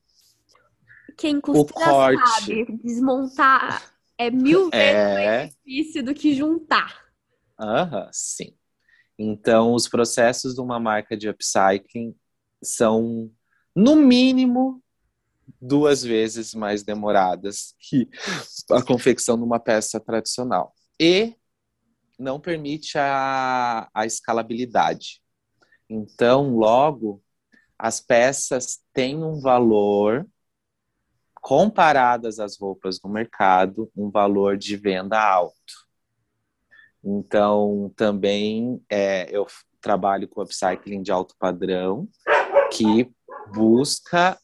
[1.18, 5.38] Quem costura o corte, sabe desmontar é mil vezes é...
[5.38, 7.06] mais difícil do que juntar.
[7.60, 8.56] Aham, sim.
[9.18, 12.16] Então, os processos de uma marca de upcycling
[12.62, 13.32] são,
[13.76, 14.84] no mínimo,
[15.60, 18.08] duas vezes mais demoradas que
[18.72, 20.74] a confecção de uma peça tradicional.
[21.00, 21.36] E
[22.18, 25.22] não permite a, a escalabilidade.
[25.90, 27.24] Então, logo,
[27.78, 30.28] as peças têm um valor
[31.42, 35.87] comparadas às roupas no mercado, um valor de venda alto.
[37.04, 39.46] Então, também é, eu
[39.82, 42.08] trabalho com upcycling de alto padrão,
[42.72, 43.10] que
[43.54, 44.38] busca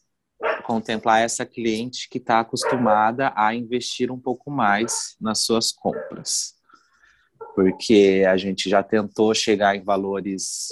[0.64, 6.54] contemplar essa cliente que está acostumada a investir um pouco mais nas suas compras.
[7.54, 10.68] Porque a gente já tentou chegar em valores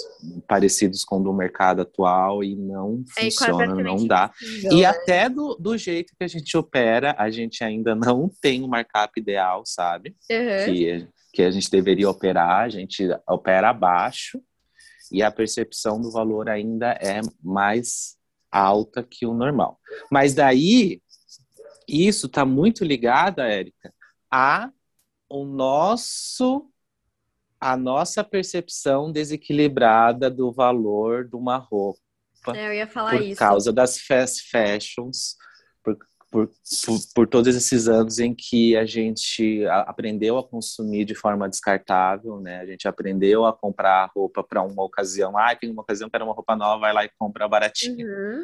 [0.47, 4.29] parecidos com o do mercado atual e não é funciona, não dá.
[4.29, 4.85] Possível, e né?
[4.85, 9.17] até do, do jeito que a gente opera, a gente ainda não tem um markup
[9.17, 10.15] ideal, sabe?
[10.29, 10.65] Uhum.
[10.65, 14.41] Que, que a gente deveria operar, a gente opera abaixo
[15.11, 18.17] e a percepção do valor ainda é mais
[18.51, 19.79] alta que o normal.
[20.11, 21.01] Mas daí,
[21.87, 23.93] isso está muito ligado, Érica,
[24.29, 24.69] a
[25.29, 26.69] o nosso
[27.63, 31.99] a nossa percepção desequilibrada do valor de uma roupa.
[32.53, 33.39] É, eu ia falar por isso.
[33.39, 35.37] causa das fast fashions,
[35.81, 35.97] por,
[36.29, 41.47] por, por, por, todos esses anos em que a gente aprendeu a consumir de forma
[41.47, 42.59] descartável, né?
[42.59, 45.37] A gente aprendeu a comprar roupa para uma ocasião.
[45.37, 48.05] Ah, tem uma ocasião, para uma roupa nova, vai lá e compra baratinha.
[48.05, 48.43] Uhum.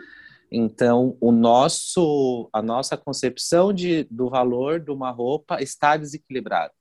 [0.49, 6.73] Então, o nosso, a nossa concepção de, do valor de uma roupa está desequilibrada,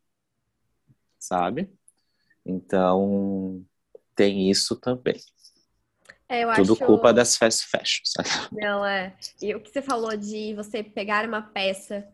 [1.18, 1.68] sabe?
[2.44, 3.64] Então,
[4.14, 5.20] tem isso também.
[6.28, 6.84] É, Tudo acho...
[6.84, 8.12] culpa das fast fashions.
[8.52, 9.14] Não, é.
[9.40, 12.06] E o que você falou de você pegar uma peça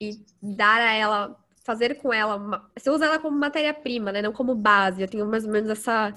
[0.00, 2.70] e dar a ela, fazer com ela, uma...
[2.76, 4.22] você usa ela como matéria-prima, né?
[4.22, 5.02] Não como base.
[5.02, 6.14] Eu tenho mais ou menos essa,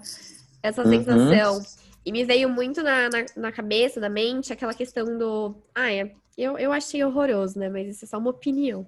[0.63, 0.91] essa uhum.
[0.91, 1.61] sensação.
[2.05, 5.55] E me veio muito na, na, na, cabeça, na mente, aquela questão do.
[5.75, 6.11] Ah, é.
[6.37, 7.67] Eu, eu achei horroroso, né?
[7.67, 8.87] Mas isso é só uma opinião.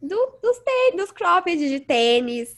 [0.00, 2.56] Do, dos tênis, dos cropped de tênis.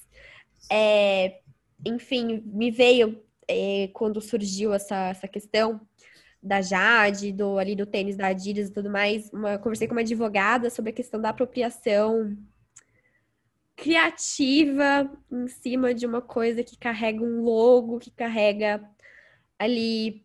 [0.70, 1.40] É,
[1.84, 5.80] enfim, me veio é, quando surgiu essa, essa questão
[6.42, 10.02] da Jade, do, ali do tênis da Adidas e tudo mais, uma, conversei com uma
[10.02, 12.36] advogada sobre a questão da apropriação
[13.74, 18.82] criativa em cima de uma coisa que carrega um logo, que carrega
[19.58, 20.24] ali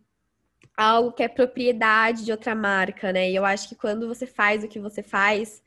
[0.76, 3.30] algo que é propriedade de outra marca, né?
[3.30, 5.64] E eu acho que quando você faz o que você faz,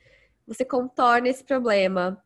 [0.47, 2.23] você contorna esse problema.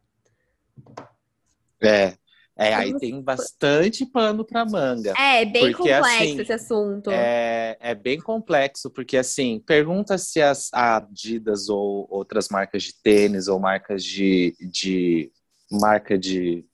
[1.82, 2.16] É,
[2.60, 5.14] é, aí tem bastante pano para manga.
[5.18, 7.10] É, bem porque, complexo assim, esse assunto.
[7.10, 13.48] É, é bem complexo, porque assim, pergunta se as Adidas ou outras marcas de tênis
[13.48, 15.32] ou marcas de, de
[15.72, 16.66] marca de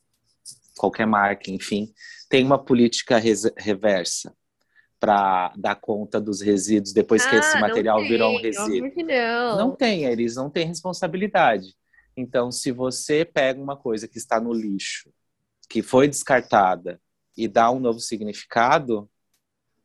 [0.76, 1.92] qualquer marca, enfim,
[2.28, 3.16] tem uma política
[3.56, 4.34] reversa
[4.98, 8.90] para dar conta dos resíduos depois ah, que esse material tem, virou um resíduo.
[9.04, 9.56] Não.
[9.56, 11.76] não tem, eles não têm responsabilidade.
[12.16, 15.12] Então, se você pega uma coisa que está no lixo
[15.68, 17.00] que foi descartada
[17.36, 19.08] e dá um novo significado,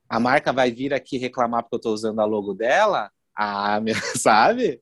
[0.10, 3.12] a marca vai vir aqui reclamar porque eu estou usando a logo dela?
[3.38, 3.80] Ah,
[4.18, 4.82] sabe?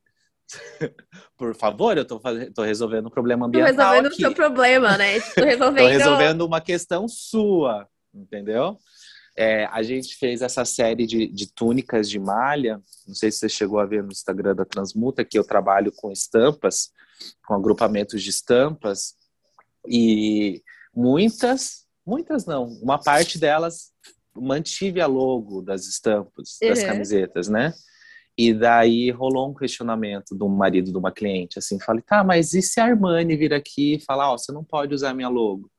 [1.38, 2.20] Por favor, eu estou
[2.54, 3.74] tô resolvendo um problema ambiental.
[3.74, 4.16] Tô resolvendo aqui.
[4.16, 5.20] o seu problema, né?
[5.36, 5.88] Tô resolvendo...
[5.88, 8.78] resolvendo uma questão sua, entendeu?
[9.38, 12.82] É, a gente fez essa série de, de, túnicas de malha.
[13.08, 16.12] Não sei se você chegou a ver no Instagram da Transmuta, que eu trabalho com
[16.12, 16.92] estampas,
[17.46, 19.16] com agrupamentos de estampas.
[19.88, 20.62] E
[21.00, 23.94] Muitas, muitas não, uma parte delas
[24.36, 26.86] mantive a logo das estampas, das uhum.
[26.88, 27.74] camisetas, né?
[28.38, 32.62] E daí rolou um questionamento do marido de uma cliente, assim, falei, tá, mas e
[32.62, 35.72] se a Armani vir aqui e falar, ó, oh, você não pode usar minha logo?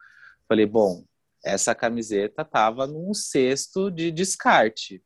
[0.48, 1.04] Falei, bom,
[1.44, 5.02] essa camiseta tava num cesto de descarte.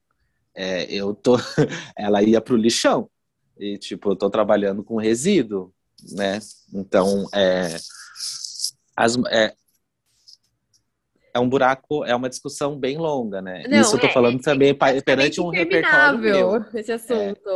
[0.54, 1.34] É, eu tô,
[1.98, 3.10] ela ia pro lixão
[3.58, 5.74] e tipo, eu tô trabalhando com resíduo,
[6.12, 6.38] né?
[6.72, 7.76] Então, é,
[8.96, 9.52] as, é,
[11.34, 13.64] é um buraco, é uma discussão bem longa, né?
[13.68, 16.64] Não, Isso eu tô é, falando é, também é perante um repertório meu.
[16.72, 17.50] esse assunto.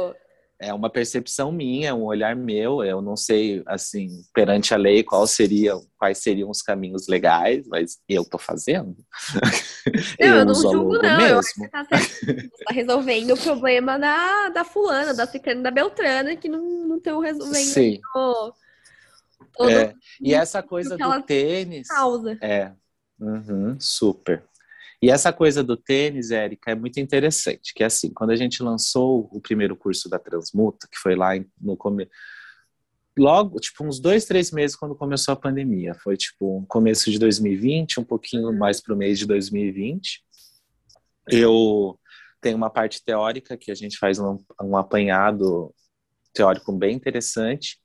[0.60, 2.82] É, é, uma percepção minha, um olhar meu.
[2.82, 7.98] Eu não sei, assim, perante a lei, qual seria, quais seriam os caminhos legais, mas
[8.08, 8.96] eu tô fazendo.
[10.20, 11.16] Não, eu, eu não julgo, não.
[11.16, 11.32] Mesmo.
[11.32, 11.98] Eu acho que você tá, tá,
[12.72, 17.64] resolvendo o problema da, da fulana, da ciclana, da beltrana, que não, não estão resolvendo.
[17.64, 17.98] Sim.
[18.12, 18.54] Todo,
[19.56, 19.94] todo é.
[20.20, 21.88] E essa coisa do tênis.
[21.88, 22.36] Causa.
[22.42, 22.72] É.
[23.20, 24.44] Uhum, super.
[25.00, 28.62] E essa coisa do tênis, Érica, é muito interessante, que é assim, quando a gente
[28.62, 32.10] lançou o primeiro curso da Transmuta, que foi lá no começo,
[33.16, 35.94] logo, tipo, uns dois, três meses quando começou a pandemia.
[35.94, 38.58] Foi, tipo, um começo de 2020, um pouquinho uhum.
[38.58, 40.24] mais para o mês de 2020.
[41.28, 41.98] Eu
[42.40, 45.74] tenho uma parte teórica que a gente faz um, um apanhado
[46.32, 47.78] teórico bem interessante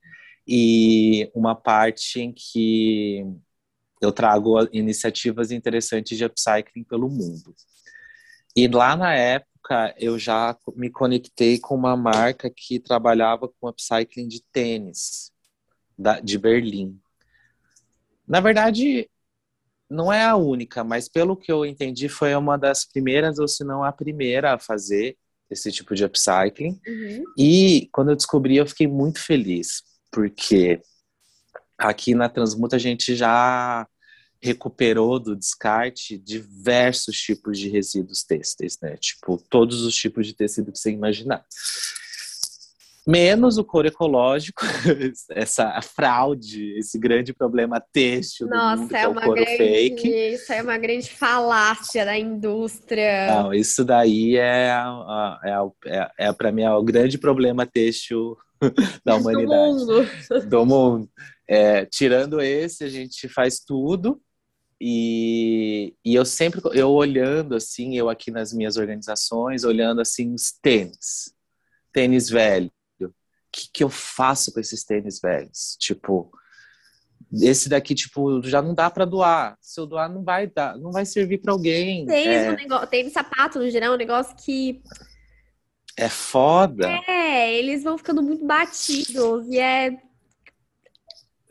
[0.47, 3.25] e uma parte em que
[4.05, 7.55] eu trago iniciativas interessantes de upcycling pelo mundo.
[8.55, 14.27] E lá na época eu já me conectei com uma marca que trabalhava com upcycling
[14.27, 15.31] de tênis
[15.97, 16.99] da, de Berlim.
[18.27, 19.09] Na verdade,
[19.89, 23.63] não é a única, mas pelo que eu entendi, foi uma das primeiras, ou se
[23.63, 25.17] não a primeira a fazer
[25.49, 26.79] esse tipo de upcycling.
[26.87, 27.23] Uhum.
[27.37, 30.81] E quando eu descobri, eu fiquei muito feliz, porque
[31.77, 33.87] aqui na Transmuta a gente já
[34.43, 38.97] recuperou do descarte diversos tipos de resíduos têxteis, né?
[38.97, 41.45] Tipo, todos os tipos de tecido que você imaginar.
[43.07, 44.61] Menos o couro ecológico,
[45.31, 50.09] essa fraude, esse grande problema têxtil Nossa, mundo, é, é uma grande, fake.
[50.09, 53.27] Isso é uma grande falácia da indústria.
[53.27, 54.71] Não, isso daí é,
[55.43, 58.37] é, é, é, é para mim é o grande problema têxtil
[59.05, 59.49] da humanidade.
[59.49, 60.49] Do mundo.
[60.49, 61.09] Do mundo.
[61.47, 64.21] É, tirando esse, a gente faz tudo.
[64.85, 70.51] E, e eu sempre, eu olhando assim, eu aqui nas minhas organizações, olhando assim os
[70.51, 71.33] tênis,
[71.93, 72.69] tênis velho,
[73.53, 75.77] que, que eu faço com esses tênis velhos?
[75.79, 76.31] Tipo,
[77.31, 79.55] esse daqui, tipo, já não dá para doar.
[79.61, 82.05] Se eu doar, não vai dar, não vai servir para alguém.
[82.05, 82.51] Tênis, é...
[82.51, 84.81] um negócio, tênis sapato, no geral, é um negócio que.
[85.95, 86.89] É foda.
[87.07, 89.91] É, eles vão ficando muito batidos e é.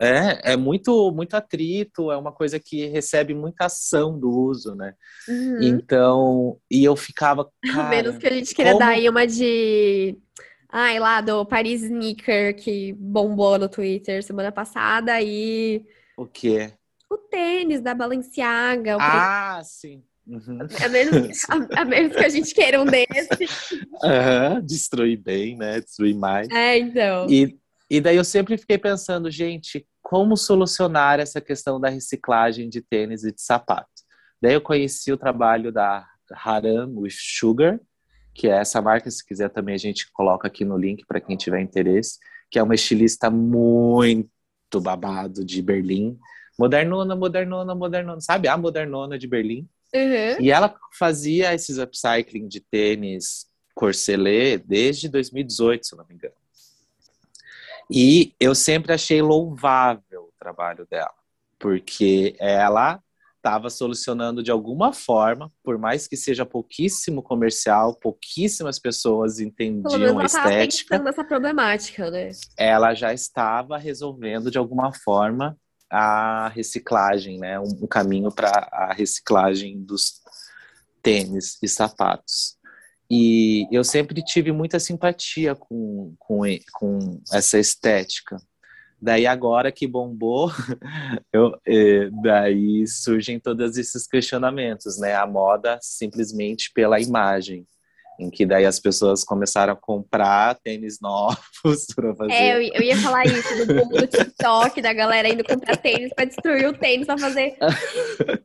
[0.02, 4.94] É, é muito, muito atrito, é uma coisa que recebe muita ação do uso, né?
[5.28, 5.62] Uhum.
[5.62, 7.48] Então, e eu ficava.
[7.72, 8.84] Cara, Menos que a gente queria como...
[8.84, 10.18] dar aí uma de
[10.74, 15.84] Ai, lá do Paris Sneaker que bombou no Twitter semana passada e.
[16.16, 16.72] O quê?
[17.10, 18.96] O tênis da Balenciaga.
[18.98, 19.68] ah, pre...
[19.68, 20.02] sim.
[20.26, 20.58] Uhum.
[20.82, 23.44] A, menos, a, a, menos que a gente queira um desse.
[24.02, 25.80] Uhum, destruir bem, né?
[25.80, 26.48] Destruir mais.
[26.48, 27.26] É, então.
[27.28, 27.54] E,
[27.92, 33.22] e daí eu sempre fiquei pensando, gente, como solucionar essa questão da reciclagem de tênis
[33.22, 33.86] e de sapato?
[34.40, 37.78] Daí eu conheci o trabalho da Haram with Sugar,
[38.34, 41.36] que é essa marca, se quiser também a gente coloca aqui no link para quem
[41.36, 42.18] tiver interesse,
[42.50, 44.30] que é uma estilista muito
[44.80, 46.18] babado de Berlim,
[46.58, 48.48] modernona, modernona, modernona, sabe?
[48.48, 49.68] A modernona de Berlim.
[49.94, 50.40] Uhum.
[50.40, 56.41] E ela fazia esses upcycling de tênis corselê desde 2018, se não me engano.
[57.92, 61.12] E eu sempre achei louvável o trabalho dela,
[61.58, 63.00] porque ela
[63.36, 70.24] estava solucionando de alguma forma, por mais que seja pouquíssimo comercial, pouquíssimas pessoas entendiam a
[70.24, 70.94] estética.
[70.94, 72.30] Ela essa problemática, né?
[72.56, 75.58] Ela já estava resolvendo de alguma forma
[75.90, 77.58] a reciclagem, né?
[77.58, 80.22] Um, um caminho para a reciclagem dos
[81.02, 82.56] tênis e sapatos.
[83.14, 88.38] E eu sempre tive muita simpatia com, com, com essa estética.
[88.98, 90.50] Daí agora que bombou,
[91.30, 95.14] eu, eh, daí surgem todos esses questionamentos, né?
[95.14, 97.66] A moda simplesmente pela imagem
[98.18, 102.32] em que daí as pessoas começaram a comprar tênis novos para fazer.
[102.32, 106.68] É, eu, ia falar isso do do TikTok, da galera indo comprar tênis para destruir
[106.68, 107.56] o tênis, para fazer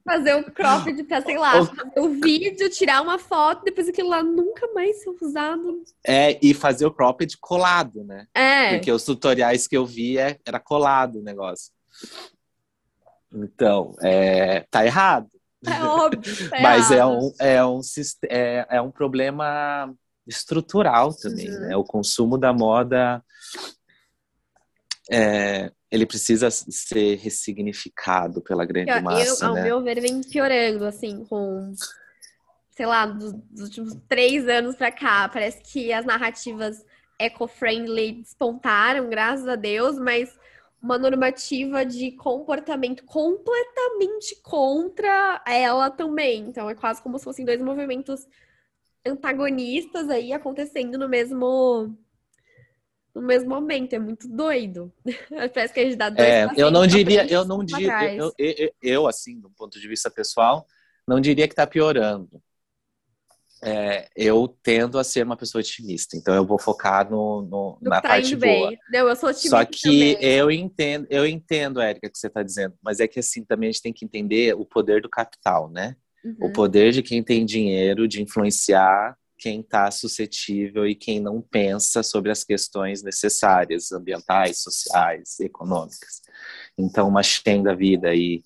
[0.03, 4.23] fazer o cropped para sei lá, fazer o vídeo, tirar uma foto, depois aquilo lá
[4.23, 5.84] nunca mais ser usado.
[6.06, 8.27] É, e fazer o cropped colado, né?
[8.34, 8.75] É.
[8.75, 11.71] Porque os tutoriais que eu vi é, era colado o negócio.
[13.34, 15.30] Então, é, tá errado.
[15.65, 16.49] É óbvio.
[16.53, 17.81] É Mas é um, é, um,
[18.29, 19.93] é, é um problema
[20.25, 21.59] estrutural também, uhum.
[21.61, 21.75] né?
[21.77, 23.23] O consumo da moda
[25.11, 29.59] é, ele precisa ser ressignificado pela grande eu, massa, eu, né?
[29.59, 31.73] Ao meu ver, vem piorando, assim, com,
[32.71, 35.29] sei lá, dos, dos últimos três anos pra cá.
[35.29, 36.85] Parece que as narrativas
[37.19, 40.29] eco-friendly despontaram, graças a Deus, mas
[40.82, 46.46] uma normativa de comportamento completamente contra ela também.
[46.48, 48.28] Então é quase como se fossem dois movimentos
[49.06, 51.98] antagonistas aí acontecendo no mesmo
[53.13, 53.94] no mesmo momento.
[53.94, 54.94] É muito doido.
[55.54, 58.71] Parece que a gente dá dois é, eu não diria, eu não diria, eu, eu,
[58.82, 60.67] eu, assim, do ponto de vista pessoal,
[61.08, 62.42] não diria que está piorando
[63.63, 68.01] é, eu tendo a ser uma pessoa otimista, então eu vou focar no, no na
[68.01, 68.71] tá parte boa.
[68.91, 70.31] Não, eu sou otimista Só que também.
[70.31, 73.71] eu entendo, eu entendo, Érica, que você está dizendo, mas é que assim também a
[73.71, 75.95] gente tem que entender o poder do capital, né?
[76.23, 76.35] Uhum.
[76.41, 82.01] O poder de quem tem dinheiro de influenciar quem está suscetível e quem não pensa
[82.01, 86.21] sobre as questões necessárias, ambientais, sociais, econômicas.
[86.77, 88.41] Então, uma Shen da vida aí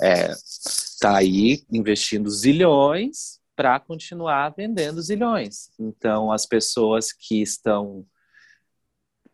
[0.00, 5.70] está é, aí investindo zilhões para continuar vendendo zilhões.
[5.78, 8.04] Então, as pessoas que estão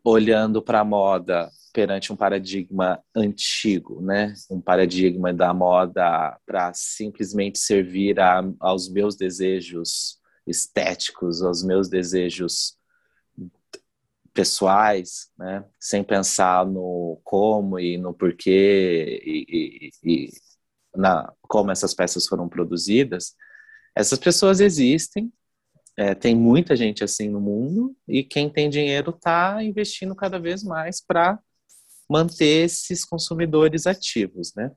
[0.05, 4.35] olhando para a moda perante um paradigma antigo, né?
[4.51, 12.77] Um paradigma da moda para simplesmente servir a, aos meus desejos estéticos, aos meus desejos
[14.35, 15.65] pessoais, né?
[15.81, 20.29] Sem pensar no como e no porquê e, e, e
[20.95, 23.35] na como essas peças foram produzidas.
[23.95, 25.33] Essas pessoas existem,
[25.97, 30.63] é, tem muita gente assim no mundo e quem tem dinheiro está investindo cada vez
[30.63, 31.39] mais para
[32.09, 34.71] manter esses consumidores ativos, né?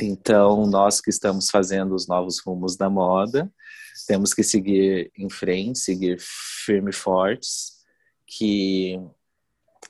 [0.00, 3.52] Então, nós que estamos fazendo os novos rumos da moda,
[4.06, 7.80] temos que seguir em frente, seguir firme e fortes,
[8.26, 8.98] que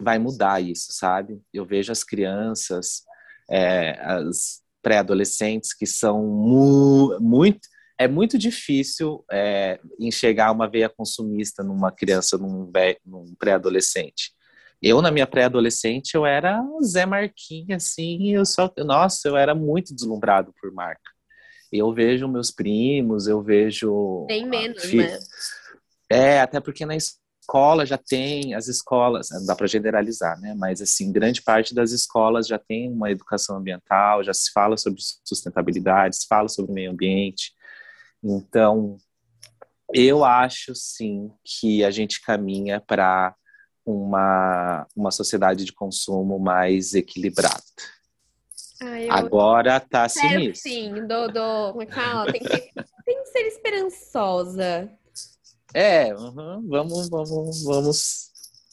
[0.00, 1.40] vai mudar isso, sabe?
[1.52, 3.02] Eu vejo as crianças,
[3.48, 7.68] é, as pré-adolescentes que são mu muito
[8.00, 12.72] é muito difícil é, enxergar uma veia consumista numa criança, num,
[13.04, 14.32] num pré-adolescente.
[14.80, 19.94] Eu, na minha pré-adolescente, eu era Zé Marquinha, assim, eu só, nossa, eu era muito
[19.94, 21.10] deslumbrado por marca.
[21.70, 24.24] Eu vejo meus primos, eu vejo...
[24.26, 25.18] Tem menos, né?
[26.10, 30.54] É, até porque na escola já tem, as escolas, não dá para generalizar, né?
[30.56, 35.02] Mas, assim, grande parte das escolas já tem uma educação ambiental, já se fala sobre
[35.22, 37.52] sustentabilidade, se fala sobre meio ambiente.
[38.22, 38.96] Então,
[39.92, 43.34] eu acho, sim, que a gente caminha para
[43.84, 47.62] uma, uma sociedade de consumo mais equilibrada.
[48.82, 50.70] Ai, Agora tá sinistro.
[50.70, 52.32] Sim, do, do, como é que fala?
[52.32, 52.48] Tem que,
[53.04, 54.90] tem que ser esperançosa.
[55.74, 58.30] É, uhum, vamos, vamos, vamos,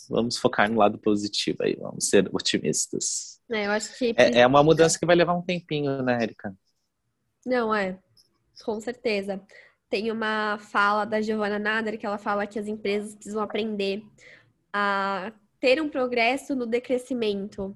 [0.10, 3.40] vamos focar no lado positivo aí, vamos ser otimistas.
[3.52, 6.56] É, eu acho que é, é uma mudança que vai levar um tempinho, né, Erika?
[7.46, 8.00] Não, é,
[8.64, 9.42] com certeza.
[9.90, 14.04] Tem uma fala da Giovanna Nader que ela fala que as empresas precisam aprender
[14.74, 17.76] a ter um progresso no decrescimento.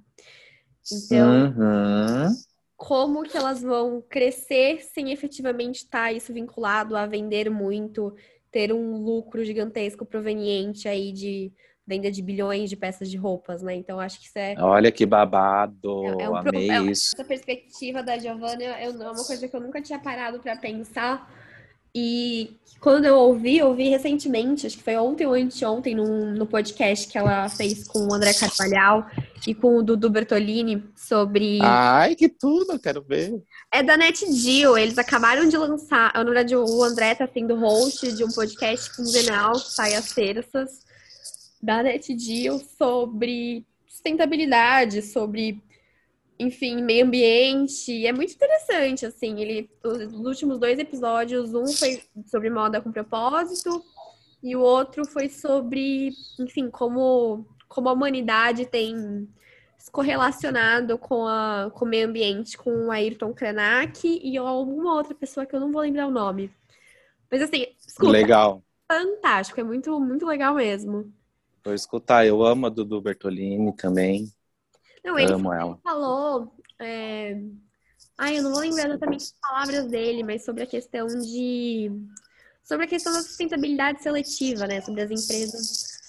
[0.91, 2.27] Então, uhum.
[2.75, 8.15] como que elas vão crescer sem efetivamente estar isso vinculado a vender muito,
[8.51, 11.53] ter um lucro gigantesco proveniente aí de
[11.85, 13.75] venda de bilhões de peças de roupas, né?
[13.75, 14.55] Então acho que isso é.
[14.59, 16.05] Olha que babado!
[16.19, 16.87] É, é um Amei pro...
[16.87, 17.11] É isso.
[17.13, 21.29] Essa perspectiva da Giovanna é uma coisa que eu nunca tinha parado para pensar
[21.93, 26.47] e quando eu ouvi, eu ouvi recentemente, acho que foi ontem ou anteontem, num, no
[26.47, 29.05] podcast que ela fez com o André Carvalhal
[29.45, 31.59] e com o Dudu Bertolini sobre.
[31.61, 33.33] Ai, que tudo, eu quero ver.
[33.73, 36.13] É da NetDeal, eles acabaram de lançar.
[36.13, 40.79] Na verdade, o André tá sendo host de um podcast quinzenal que sai às terças,
[41.61, 45.61] da NetDeal, sobre sustentabilidade, sobre
[46.41, 48.05] enfim, meio ambiente.
[48.05, 49.39] É muito interessante, assim.
[49.39, 53.83] Ele, os, últimos dois episódios, um foi sobre moda com propósito
[54.41, 59.29] e o outro foi sobre, enfim, como, como a humanidade tem
[59.77, 65.13] se correlacionado com, a, com o meio ambiente, com o Ayrton Krenak e alguma outra
[65.13, 66.51] pessoa que eu não vou lembrar o nome.
[67.29, 68.63] Mas assim, escuta, legal.
[68.91, 71.11] fantástico, é muito, muito legal mesmo.
[71.63, 74.31] Vou escutar, eu amo a Dudu Bertolini também.
[75.03, 75.43] Não, ele, ele
[75.83, 76.55] falou.
[76.79, 77.39] É...
[78.17, 81.91] Ai, eu não vou lembrar exatamente as palavras dele, mas sobre a questão de.
[82.63, 84.81] Sobre a questão da sustentabilidade seletiva, né?
[84.81, 86.01] Sobre as empresas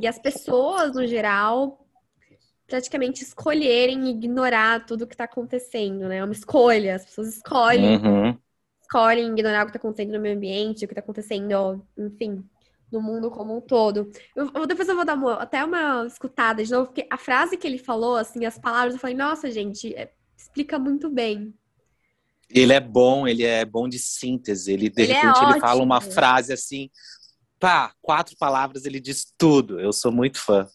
[0.00, 1.86] e as pessoas, no geral,
[2.66, 6.18] praticamente escolherem ignorar tudo que está acontecendo, né?
[6.18, 8.38] É uma escolha, as pessoas escolhem, uhum.
[8.82, 12.44] escolhem ignorar o que está acontecendo no meio ambiente, o que está acontecendo, enfim,
[12.92, 14.10] no mundo como um todo.
[14.34, 17.66] Eu, depois eu vou dar uma, até uma escutada de novo, porque a frase que
[17.66, 21.54] ele falou, assim, as palavras, eu falei, nossa, gente, é, explica muito bem.
[22.48, 24.72] Ele é bom, ele é bom de síntese.
[24.72, 26.90] Ele, de ele é repente, é ele fala uma frase assim,
[27.60, 29.78] pá, quatro palavras, ele diz tudo.
[29.78, 30.66] Eu sou muito fã.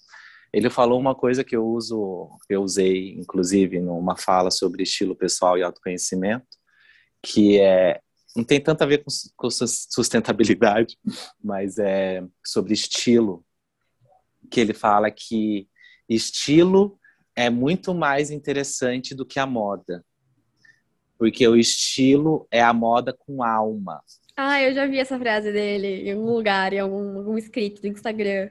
[0.53, 5.57] Ele falou uma coisa que eu uso, eu usei, inclusive, numa fala sobre estilo pessoal
[5.57, 6.47] e autoconhecimento,
[7.21, 7.99] que é
[8.35, 10.97] não tem tanto a ver com, com sustentabilidade,
[11.41, 13.45] mas é sobre estilo,
[14.51, 15.67] que ele fala que
[16.07, 16.99] estilo
[17.35, 20.03] é muito mais interessante do que a moda.
[21.17, 24.01] Porque o estilo é a moda com alma.
[24.35, 27.87] Ah, eu já vi essa frase dele em algum lugar, em algum, algum escrito do
[27.87, 28.49] Instagram.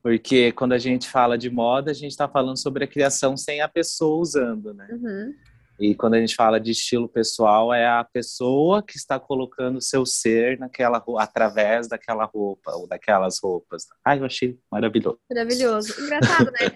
[0.00, 3.60] Porque quando a gente fala de moda, a gente está falando sobre a criação sem
[3.60, 4.88] a pessoa usando, né?
[4.92, 5.34] Uhum.
[5.78, 10.04] E quando a gente fala de estilo pessoal, é a pessoa que está colocando seu
[10.04, 13.86] ser naquela através daquela roupa ou daquelas roupas.
[14.04, 15.18] Ai, eu achei maravilhoso.
[15.30, 16.00] Maravilhoso.
[16.00, 16.70] Engraçado, né?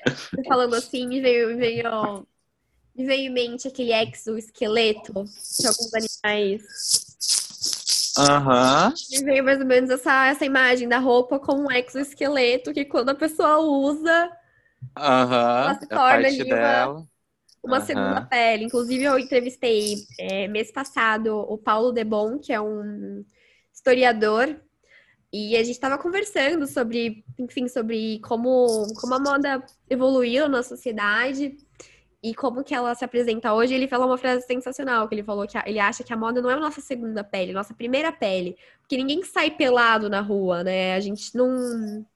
[0.49, 2.27] Falando assim, me veio, me veio,
[2.97, 6.63] me veio em mente aquele exoesqueleto de alguns animais.
[8.19, 8.89] Aham.
[8.89, 9.19] Uhum.
[9.19, 13.11] Me veio mais ou menos essa, essa imagem da roupa como um exoesqueleto que quando
[13.11, 14.31] a pessoa usa,
[14.99, 15.05] uhum.
[15.05, 17.07] ela se torna ali uma
[17.67, 17.85] uma uhum.
[17.85, 18.65] segunda pele.
[18.65, 23.25] Inclusive, eu entrevistei é, mês passado o Paulo Debon, que é um
[23.75, 24.57] historiador,
[25.33, 31.57] e a gente estava conversando sobre, enfim, sobre como, como a moda evoluiu na sociedade
[32.23, 33.75] e como que ela se apresenta hoje.
[33.75, 36.41] Ele falou uma frase sensacional, que ele falou que a, ele acha que a moda
[36.41, 38.57] não é a nossa segunda pele, nossa primeira pele.
[38.81, 40.95] Porque ninguém sai pelado na rua, né?
[40.95, 42.07] A gente não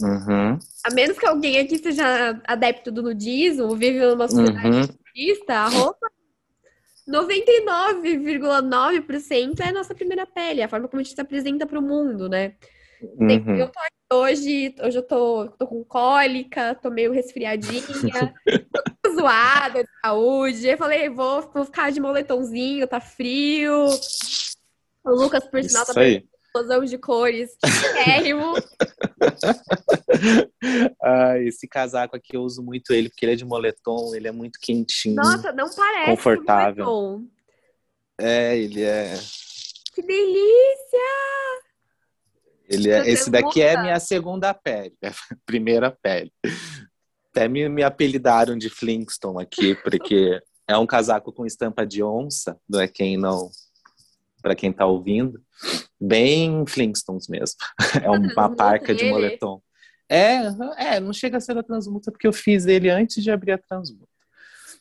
[0.00, 0.58] Uhum.
[0.84, 4.80] A menos que alguém aqui seja adepto do nudismo, vive numa sociedade uhum.
[4.80, 6.10] nudista, a roupa
[7.08, 11.82] 99,9% é a nossa primeira pele, a forma como a gente se apresenta para o
[11.82, 12.54] mundo, né?
[13.02, 13.56] Uhum.
[13.56, 13.80] Eu tô
[14.14, 18.34] hoje, hoje eu tô, tô com cólica, tô meio resfriadinha,
[19.02, 20.66] tô zoada de saúde.
[20.66, 23.86] Eu falei, vou, vou ficar de moletomzinho, tá frio.
[25.04, 25.92] O Lucas, por sinal, tá
[26.54, 27.56] explosão de cores.
[28.04, 28.54] Térrimo.
[31.02, 34.32] ah, esse casaco aqui eu uso muito ele, porque ele é de moletom, ele é
[34.32, 35.16] muito quentinho.
[35.16, 36.84] Nossa, não parece confortável.
[36.84, 37.26] Moletom.
[38.20, 39.14] É, ele é.
[39.92, 40.98] Que delícia!
[42.68, 45.10] Ele é, esse daqui é minha segunda pele, é
[45.44, 46.32] primeira pele.
[47.30, 52.58] Até me, me apelidaram de Flintstone aqui, porque é um casaco com estampa de onça,
[52.68, 53.50] não é quem não,
[54.40, 55.43] para quem está ouvindo
[56.00, 57.56] bem Flintstones mesmo.
[58.02, 59.62] É uma parca de moletom.
[60.08, 60.42] É,
[60.76, 63.58] é, não chega a ser a transmuta porque eu fiz ele antes de abrir a
[63.58, 64.12] transmuta.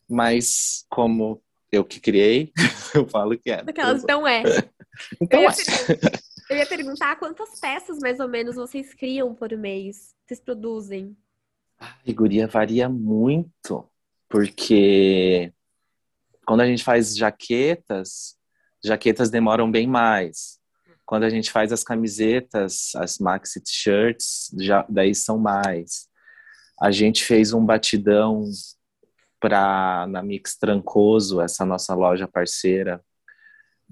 [0.09, 2.51] Mas como eu que criei,
[2.93, 3.61] eu falo que é.
[3.61, 4.43] Aquelas não é.
[5.21, 6.53] então eu ia, é.
[6.53, 10.13] eu ia perguntar quantas peças mais ou menos vocês criam por mês?
[10.26, 11.15] Vocês produzem?
[11.80, 13.89] A figuria varia muito,
[14.30, 15.51] porque
[16.45, 18.38] quando a gente faz jaquetas,
[18.84, 20.59] jaquetas demoram bem mais.
[21.05, 26.07] Quando a gente faz as camisetas, as maxi shirts, já daí são mais.
[26.81, 28.45] A gente fez um batidão
[29.39, 33.03] para na Mix Trancoso, essa nossa loja parceira,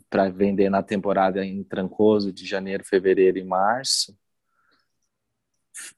[0.10, 4.18] para vender na temporada em Trancoso de janeiro, fevereiro e março.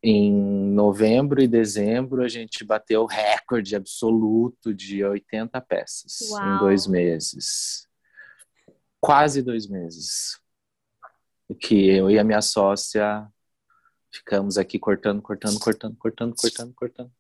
[0.02, 6.42] Em novembro e dezembro a gente bateu o recorde absoluto de 80 peças Uau.
[6.44, 7.88] em dois meses.
[9.00, 10.43] Quase dois meses
[11.54, 13.28] que eu e a minha sócia
[14.12, 17.12] ficamos aqui cortando, cortando, cortando, cortando, cortando, cortando.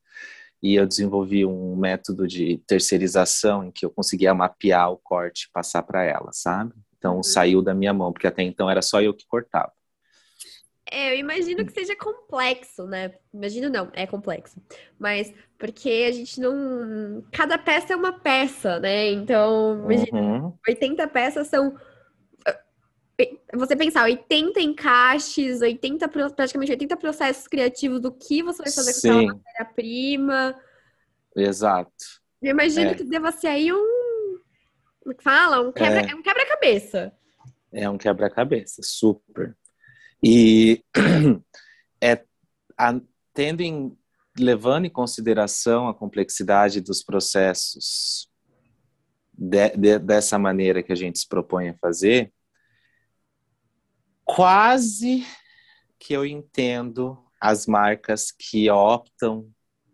[0.61, 5.51] E eu desenvolvi um método de terceirização em que eu conseguia mapear o corte e
[5.51, 6.73] passar para ela, sabe?
[6.97, 7.23] Então uhum.
[7.23, 9.73] saiu da minha mão, porque até então era só eu que cortava.
[10.89, 13.13] É, eu imagino que seja complexo, né?
[13.33, 14.61] Imagino não, é complexo.
[14.99, 17.23] Mas porque a gente não.
[17.31, 19.09] Cada peça é uma peça, né?
[19.11, 20.57] Então, imagina, uhum.
[20.67, 21.75] 80 peças são
[23.53, 29.07] você pensar 80 encaixes, 80, praticamente 80 processos criativos do que você vai fazer com
[29.07, 30.59] aquela matéria-prima.
[31.35, 32.21] Exato.
[32.41, 32.95] Eu imagino é.
[32.95, 34.39] que deva ser aí um.
[34.99, 35.61] Como é que fala?
[35.61, 36.11] Um quebra, é.
[36.11, 37.13] é um quebra-cabeça.
[37.71, 39.55] É um quebra-cabeça, super.
[40.23, 40.83] E
[42.01, 42.23] é,
[42.77, 42.99] a,
[43.33, 43.97] tendo em,
[44.37, 48.29] levando em consideração a complexidade dos processos
[49.33, 52.31] de, de, dessa maneira que a gente se propõe a fazer,
[54.35, 55.23] quase
[55.99, 59.47] que eu entendo as marcas que optam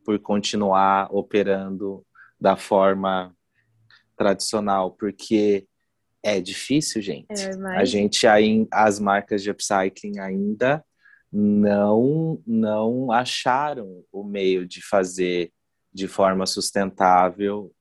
[0.05, 2.05] por continuar operando
[2.39, 3.35] da forma
[4.15, 5.67] tradicional, porque
[6.23, 7.27] é difícil, gente.
[7.31, 8.25] É, a gente
[8.71, 10.85] as marcas de upcycling ainda
[11.31, 15.51] não não acharam o meio de fazer
[15.93, 17.73] de forma sustentável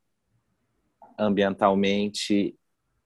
[1.16, 2.56] ambientalmente,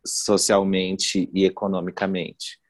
[0.07, 2.62] socialmente e economicamente.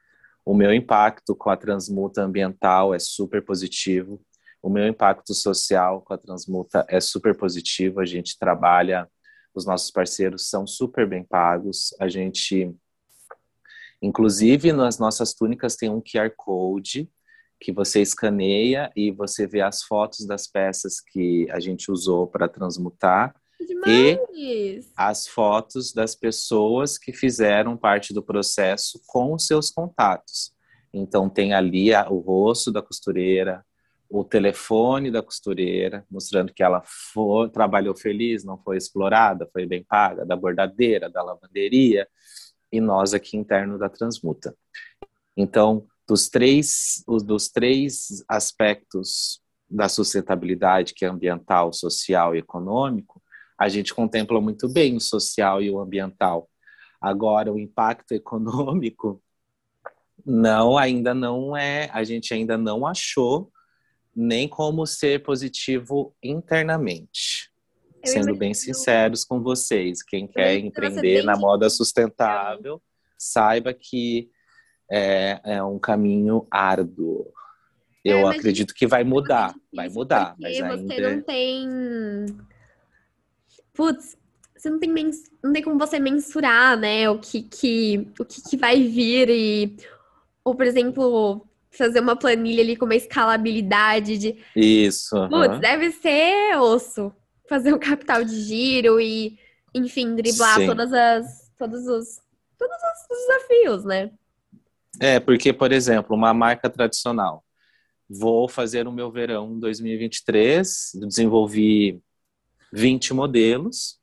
[0.44, 4.20] O meu impacto com a transmuta ambiental é super positivo.
[4.62, 8.00] O meu impacto social com a transmuta é super positivo.
[8.00, 9.08] A gente trabalha,
[9.54, 11.94] os nossos parceiros são super bem pagos.
[12.00, 12.74] A gente,
[14.00, 17.08] inclusive, nas nossas túnicas tem um QR Code
[17.60, 22.48] que você escaneia e você vê as fotos das peças que a gente usou para
[22.48, 23.32] transmutar
[23.66, 24.18] Demais.
[24.34, 30.52] e as fotos das pessoas que fizeram parte do processo com os seus contatos.
[30.92, 33.64] Então tem ali a, o rosto da costureira,
[34.08, 39.82] o telefone da costureira, mostrando que ela foi, trabalhou feliz, não foi explorada, foi bem
[39.82, 42.06] paga, da bordadeira, da lavanderia,
[42.70, 44.54] e nós aqui interno da Transmuta.
[45.36, 53.11] Então, dos três, dos três aspectos da sustentabilidade, que é ambiental, social e econômico,
[53.62, 56.48] a gente contempla muito bem o social e o ambiental.
[57.00, 59.22] Agora, o impacto econômico,
[60.24, 63.50] não, ainda não é, a gente ainda não achou
[64.14, 67.50] nem como ser positivo internamente.
[68.02, 68.38] Eu Sendo imagino.
[68.38, 72.82] bem sinceros com vocês, quem quer empreender na moda sustentável,
[73.16, 74.28] saiba que
[74.90, 77.32] é, é um caminho árduo.
[78.04, 80.76] É, Eu acredito que vai mudar, vai mudar, mas ainda...
[80.76, 81.68] você não tem...
[83.74, 84.16] Putz,
[84.56, 85.24] você não tem, mens...
[85.42, 89.76] não tem como você mensurar, né, o que que, o que, que vai vir e...
[90.44, 94.36] Ou, por exemplo, fazer uma planilha ali com uma escalabilidade de...
[94.54, 95.16] Isso.
[95.28, 97.12] Putz, deve ser osso.
[97.48, 99.38] Fazer um capital de giro e,
[99.74, 100.66] enfim, driblar Sim.
[100.66, 101.50] todas as...
[101.58, 102.20] Todos os...
[102.58, 104.10] Todos os desafios, né?
[105.00, 107.44] É, porque, por exemplo, uma marca tradicional.
[108.08, 112.00] Vou fazer o meu verão 2023, desenvolvi
[112.72, 114.00] 20 modelos.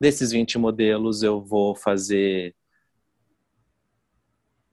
[0.00, 2.54] Desses 20 modelos, eu vou fazer.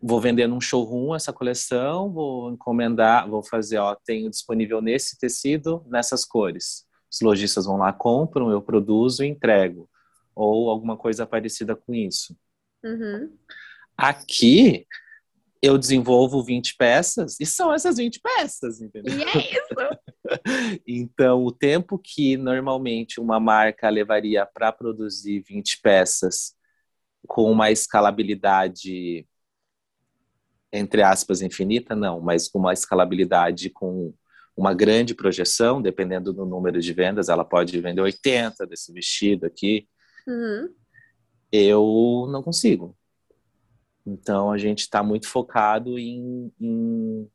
[0.01, 5.85] Vou vender num showroom essa coleção, vou encomendar, vou fazer, ó, tenho disponível nesse tecido,
[5.87, 6.87] nessas cores.
[7.11, 9.87] Os lojistas vão lá, compram, eu produzo e entrego.
[10.33, 12.35] Ou alguma coisa parecida com isso.
[12.83, 13.31] Uhum.
[13.95, 14.87] Aqui,
[15.61, 19.15] eu desenvolvo 20 peças e são essas 20 peças, entendeu?
[19.15, 19.75] E é isso.
[20.87, 26.55] então, o tempo que normalmente uma marca levaria para produzir 20 peças
[27.27, 29.27] com uma escalabilidade
[30.71, 34.13] entre aspas infinita, não, mas com uma escalabilidade com
[34.55, 39.87] uma grande projeção, dependendo do número de vendas, ela pode vender 80 desse vestido aqui.
[40.27, 40.73] Uhum.
[41.51, 42.95] Eu não consigo.
[44.05, 47.29] Então a gente está muito focado em, em,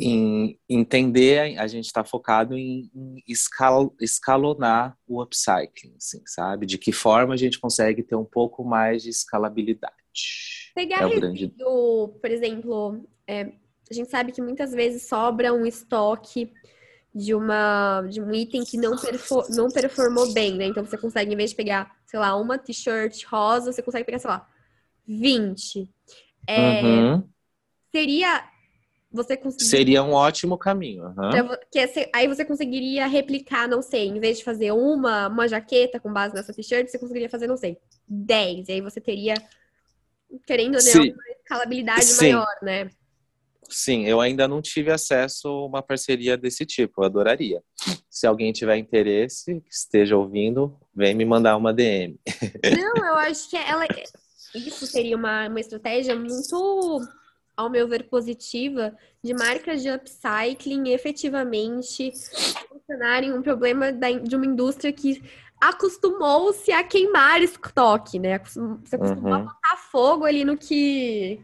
[0.00, 6.66] em, entender, a gente está focado em, em escal, escalonar o upcycling, assim, sabe?
[6.66, 9.94] De que forma a gente consegue ter um pouco mais de escalabilidade.
[10.74, 11.52] Pegar é o grande...
[11.58, 13.52] por exemplo, é,
[13.90, 16.52] a gente sabe que muitas vezes sobra um estoque
[17.14, 20.66] de uma de um item que não, perfor, não performou bem, né?
[20.66, 24.18] Então você consegue, em vez de pegar, sei lá, uma t-shirt rosa, você consegue pegar,
[24.18, 24.46] sei lá,
[25.06, 25.90] 20.
[26.46, 27.28] É, uhum.
[27.90, 28.44] Seria.
[29.10, 29.40] Você.
[29.58, 31.04] Seria um ótimo caminho.
[31.04, 31.56] Uhum.
[31.72, 31.78] Que
[32.12, 36.34] aí você conseguiria replicar, não sei, em vez de fazer uma, uma jaqueta com base
[36.34, 38.68] nessa t-shirt, você conseguiria fazer, não sei, 10.
[38.68, 39.34] E aí você teria,
[40.46, 42.32] querendo ou não, uma escalabilidade Sim.
[42.32, 42.90] maior, né?
[43.70, 47.62] Sim, eu ainda não tive acesso a uma parceria desse tipo, eu adoraria.
[48.08, 52.18] Se alguém tiver interesse, que esteja ouvindo, vem me mandar uma DM.
[52.76, 53.86] Não, eu acho que ela.
[54.54, 57.00] Isso seria uma, uma estratégia muito,
[57.58, 64.46] ao meu ver, positiva de marcas de upcycling efetivamente solucionarem um problema da, de uma
[64.46, 65.20] indústria que
[65.60, 68.38] acostumou-se a queimar estoque, né?
[68.38, 69.34] Você acostumou uhum.
[69.34, 71.40] a botar fogo ali no que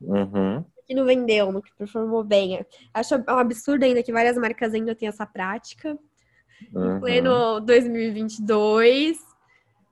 [0.00, 2.64] Uhum que não vendeu, no que performou bem.
[2.94, 5.98] Acho um absurdo ainda que várias marcas ainda têm essa prática.
[6.72, 6.96] Uhum.
[6.96, 9.18] Em pleno 2022.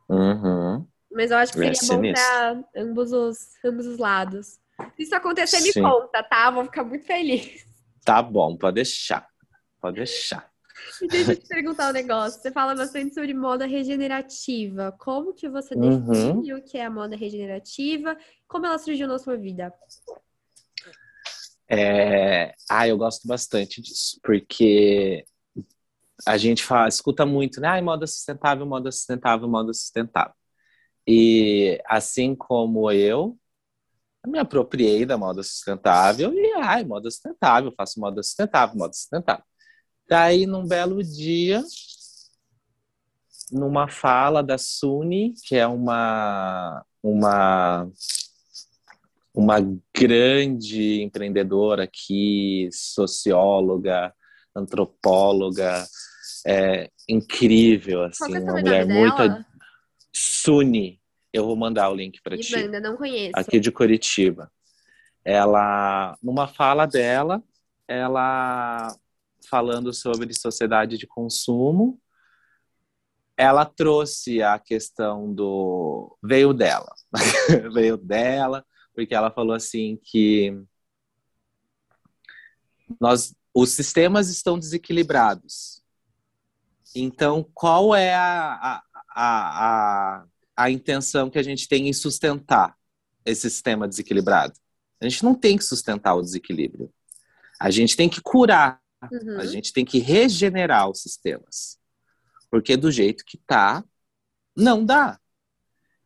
[0.08, 0.86] Uhum.
[1.10, 4.60] Mas eu acho que seria bom para ambos os, ambos os lados.
[4.96, 5.80] Se isso acontecer, Sim.
[5.80, 6.50] me conta, tá?
[6.50, 7.64] Vou ficar muito feliz.
[8.04, 9.26] Tá bom, pode deixar.
[9.80, 10.50] Pode deixar.
[11.00, 12.40] E deixa eu te perguntar um negócio.
[12.40, 14.92] Você fala bastante sobre moda regenerativa.
[14.98, 16.04] Como que você uhum.
[16.04, 18.16] definiu o que é a moda regenerativa?
[18.48, 19.72] Como ela surgiu na sua vida?
[21.68, 22.54] É...
[22.68, 25.24] Ah, eu gosto bastante disso, porque
[26.26, 27.68] a gente fala, escuta muito, né?
[27.68, 30.34] Ah, moda sustentável, moda sustentável, moda sustentável.
[31.06, 33.38] E assim como eu
[34.26, 39.44] me apropriei da moda sustentável e, ai, moda sustentável, faço moda sustentável, moda sustentável.
[40.08, 41.62] Daí, num belo dia,
[43.50, 47.88] numa fala da Suni, que é uma, uma
[49.34, 49.56] uma
[49.92, 54.14] grande empreendedora aqui, socióloga,
[54.54, 55.84] antropóloga,
[56.46, 59.44] é, incrível, assim, é uma mulher muito.
[60.16, 61.00] Suni,
[61.34, 62.52] eu vou mandar o link para ti.
[62.54, 63.32] Banda, não conheço.
[63.34, 64.50] Aqui de Curitiba.
[65.24, 67.42] Ela, numa fala dela,
[67.86, 68.94] ela
[69.50, 72.00] falando sobre sociedade de consumo,
[73.36, 76.94] ela trouxe a questão do veio dela,
[77.74, 78.64] veio dela
[78.94, 80.56] porque ela falou assim que
[83.00, 85.82] nós, os sistemas estão desequilibrados.
[86.94, 90.26] Então, qual é a, a, a, a,
[90.56, 92.76] a intenção que a gente tem em sustentar
[93.24, 94.54] esse sistema desequilibrado?
[95.00, 96.92] A gente não tem que sustentar o desequilíbrio.
[97.60, 98.80] A gente tem que curar,
[99.10, 99.38] uhum.
[99.38, 101.78] a gente tem que regenerar os sistemas.
[102.50, 103.84] Porque do jeito que tá,
[104.56, 105.18] não dá.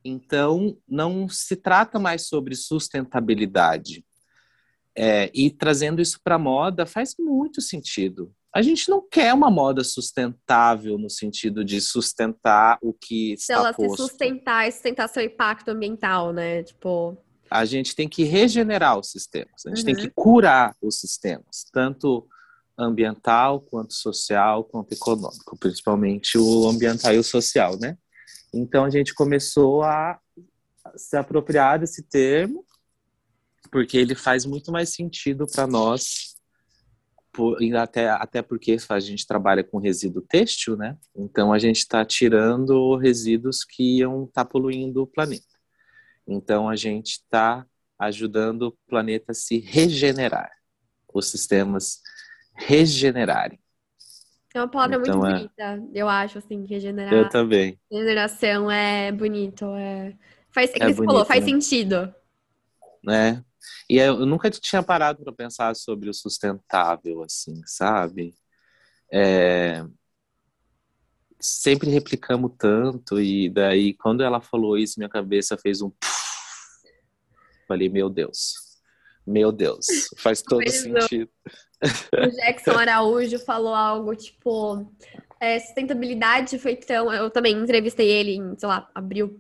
[0.04, 4.04] Então, não se trata mais sobre sustentabilidade.
[4.96, 8.34] É, e trazendo isso para a moda faz muito sentido.
[8.58, 13.54] A gente não quer uma moda sustentável no sentido de sustentar o que se está
[13.54, 14.02] ela posto.
[14.02, 16.64] se sustentar e sustentar seu impacto ambiental, né?
[16.64, 17.16] Tipo,
[17.48, 19.84] a gente tem que regenerar os sistemas, a gente uhum.
[19.84, 22.26] tem que curar os sistemas, tanto
[22.76, 27.96] ambiental, quanto social, quanto econômico, principalmente o ambiental e o social, né?
[28.52, 30.18] Então a gente começou a
[30.96, 32.64] se apropriar desse termo,
[33.70, 36.36] porque ele faz muito mais sentido para nós,
[37.38, 40.96] por, até, até porque a gente trabalha com resíduo têxtil, né?
[41.14, 45.46] Então a gente está tirando resíduos que iam estar tá poluindo o planeta.
[46.26, 47.64] Então, a gente está
[47.96, 50.50] ajudando o planeta a se regenerar,
[51.14, 52.00] os sistemas
[52.54, 53.60] regenerarem.
[54.52, 55.76] É uma palavra então, muito é...
[55.76, 57.14] bonita, eu acho, assim, regenerar.
[57.14, 57.78] Eu também.
[57.90, 60.12] Regeneração é bonito, é...
[60.50, 61.50] Faz, é, é que você falou, faz né?
[61.50, 62.14] sentido.
[63.02, 63.44] Né?
[63.88, 68.34] E eu nunca tinha parado para pensar sobre o sustentável, assim, sabe?
[69.12, 69.84] É...
[71.40, 75.90] Sempre replicamos tanto, e daí, quando ela falou isso, minha cabeça fez um
[77.68, 78.54] Falei, meu Deus,
[79.26, 79.86] meu Deus,
[80.16, 81.30] faz todo Mas sentido.
[82.14, 84.90] O Jackson Araújo falou algo tipo:
[85.38, 87.12] é, sustentabilidade foi tão.
[87.12, 89.38] Eu também entrevistei ele em, sei lá, abril.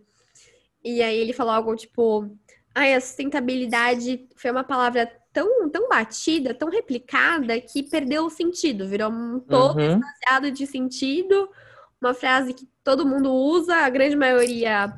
[0.84, 2.30] E aí ele falou algo tipo:
[2.74, 8.88] ai, a sustentabilidade foi uma palavra tão, tão batida, tão replicada, que perdeu o sentido,
[8.88, 10.52] virou um todo uhum.
[10.52, 11.48] de sentido,
[12.00, 14.92] uma frase que todo mundo usa, a grande maioria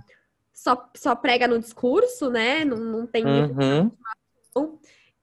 [0.53, 2.65] só, só prega no discurso, né?
[2.65, 3.91] Não, não tem uhum.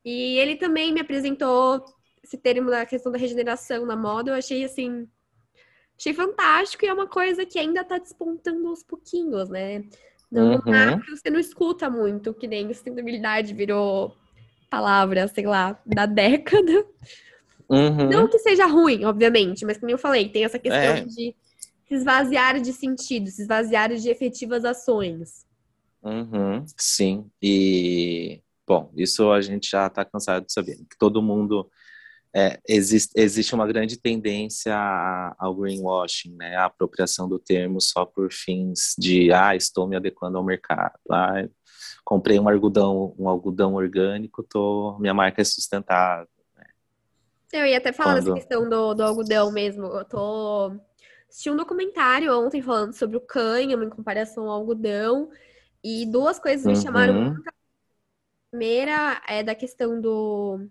[0.03, 1.83] E ele também me apresentou
[2.23, 4.31] esse termo da questão da regeneração na moda.
[4.31, 5.07] Eu achei assim.
[5.99, 9.83] Achei fantástico e é uma coisa que ainda tá despontando aos pouquinhos, né?
[10.31, 10.61] No uhum.
[10.65, 14.15] macro você não escuta muito, que nem sustentabilidade virou
[14.69, 16.85] palavra, sei lá, da década.
[17.69, 18.09] Uhum.
[18.09, 21.01] Não que seja ruim, obviamente, mas como eu falei, tem essa questão é.
[21.01, 21.35] de
[21.87, 25.45] se esvaziar de sentido, se esvaziar de efetivas ações.
[26.03, 31.69] Uhum, sim, e bom, isso a gente já está cansado de saber, que todo mundo
[32.35, 34.75] é, existe, existe uma grande tendência
[35.37, 40.37] ao greenwashing, né, a apropriação do termo só por fins de, ah, estou me adequando
[40.37, 41.47] ao mercado, ah,
[42.03, 46.27] comprei um algodão, um algodão orgânico, tô, minha marca é sustentável.
[46.55, 46.65] Né?
[47.53, 48.25] Eu ia até falar Quando...
[48.25, 50.79] dessa questão do, do algodão mesmo, eu tô
[51.29, 55.29] Assisti um documentário ontem falando sobre o cânhamo em comparação ao algodão.
[55.83, 57.23] E duas coisas me chamaram uhum.
[57.25, 57.47] muito.
[57.47, 57.53] A
[58.49, 60.67] primeira é da questão do.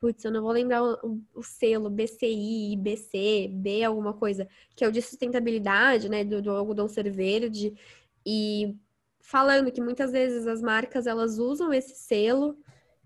[0.00, 4.88] Putz, eu não vou lembrar o, o, selo BCI, BC, B, alguma coisa, que é
[4.88, 7.74] o de sustentabilidade, né, do, do algodão ser verde.
[8.24, 8.74] E
[9.20, 12.56] falando que muitas vezes as marcas elas usam esse selo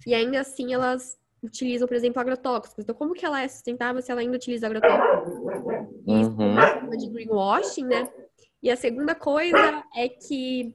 [0.07, 2.85] e ainda assim elas utilizam, por exemplo, agrotóxicos.
[2.85, 5.35] Então, como que ela é sustentável se ela ainda utiliza agrotóxicos?
[6.07, 6.43] Isso uhum.
[6.43, 8.11] é uma forma de greenwashing, né?
[8.63, 10.75] E a segunda coisa é que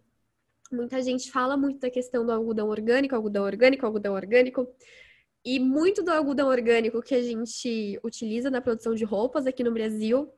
[0.71, 4.67] muita gente fala muito da questão do algodão orgânico, algodão orgânico, algodão orgânico.
[5.43, 9.71] E muito do algodão orgânico que a gente utiliza na produção de roupas aqui no
[9.71, 10.31] Brasil,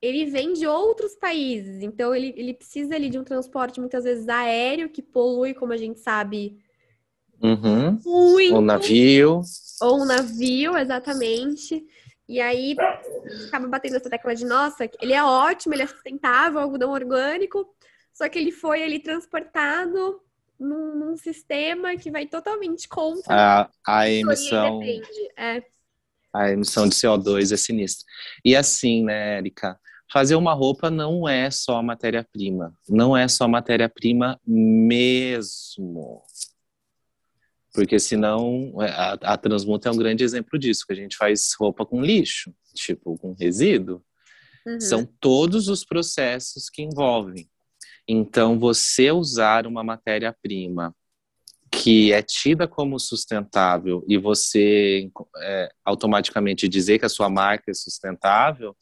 [0.00, 1.82] ele vem de outros países.
[1.82, 5.76] Então, ele, ele precisa ali de um transporte muitas vezes aéreo, que polui, como a
[5.78, 6.58] gente sabe,
[7.42, 7.98] Uhum.
[8.04, 8.54] Muito.
[8.54, 9.40] Ou navio.
[9.82, 11.84] Ou um navio, exatamente.
[12.26, 12.74] E aí
[13.48, 17.68] acaba batendo essa tecla de nossa, ele é ótimo, ele é sustentável, algodão orgânico,
[18.14, 20.22] só que ele foi ali transportado
[20.58, 24.82] num, num sistema que vai totalmente contra a, a emissão.
[25.36, 25.62] É.
[26.32, 28.04] A emissão de CO2 é sinistra.
[28.44, 29.78] E assim, né, Erika?
[30.12, 32.74] Fazer uma roupa não é só matéria-prima.
[32.88, 36.22] Não é só matéria-prima mesmo
[37.74, 41.52] porque senão é, a, a transmuta é um grande exemplo disso, que a gente faz
[41.58, 44.00] roupa com lixo, tipo com resíduo.
[44.64, 44.80] Uhum.
[44.80, 47.50] São todos os processos que envolvem.
[48.06, 50.94] Então, você usar uma matéria-prima
[51.70, 55.10] que é tida como sustentável e você
[55.42, 58.76] é, automaticamente dizer que a sua marca é sustentável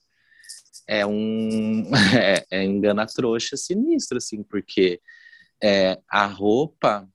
[0.86, 5.00] é um é, é engana trouxa sinistro, assim, porque
[5.62, 7.08] é, a roupa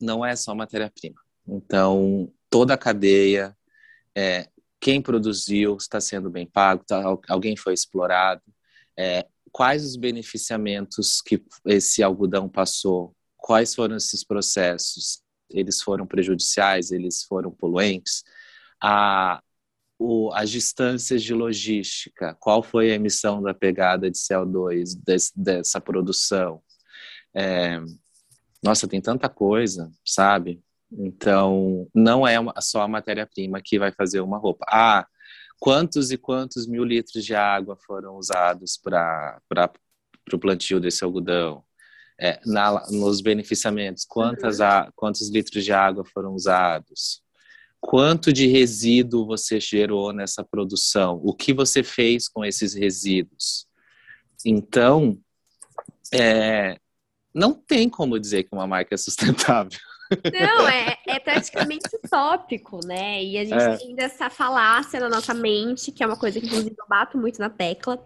[0.00, 1.20] não é só matéria-prima.
[1.48, 3.56] Então, toda a cadeia
[4.14, 4.48] é,
[4.80, 8.42] quem produziu está sendo bem pago, tá, alguém foi explorado,
[8.96, 16.90] é, quais os beneficiamentos que esse algodão passou, quais foram esses processos, eles foram prejudiciais,
[16.90, 18.22] eles foram poluentes,
[18.78, 19.40] a,
[19.98, 25.80] o, as distâncias de logística, qual foi a emissão da pegada de CO2 des, dessa
[25.80, 26.62] produção.
[27.34, 27.80] É,
[28.62, 30.62] nossa, tem tanta coisa, sabe?
[30.92, 34.66] Então, não é uma, só a matéria-prima que vai fazer uma roupa.
[34.68, 35.06] Ah,
[35.58, 39.40] quantos e quantos mil litros de água foram usados para
[40.32, 41.64] o plantio desse algodão?
[42.18, 47.22] É, na, nos beneficiamentos, quantas a, quantos litros de água foram usados?
[47.78, 51.20] Quanto de resíduo você gerou nessa produção?
[51.22, 53.66] O que você fez com esses resíduos?
[54.44, 55.18] Então,
[56.12, 56.78] é,
[57.34, 59.78] não tem como dizer que uma marca é sustentável.
[60.10, 63.22] Não, é, é praticamente utópico, né?
[63.22, 63.76] E a gente é.
[63.76, 67.40] tem essa falácia na nossa mente, que é uma coisa que, inclusive, eu bato muito
[67.40, 68.04] na tecla,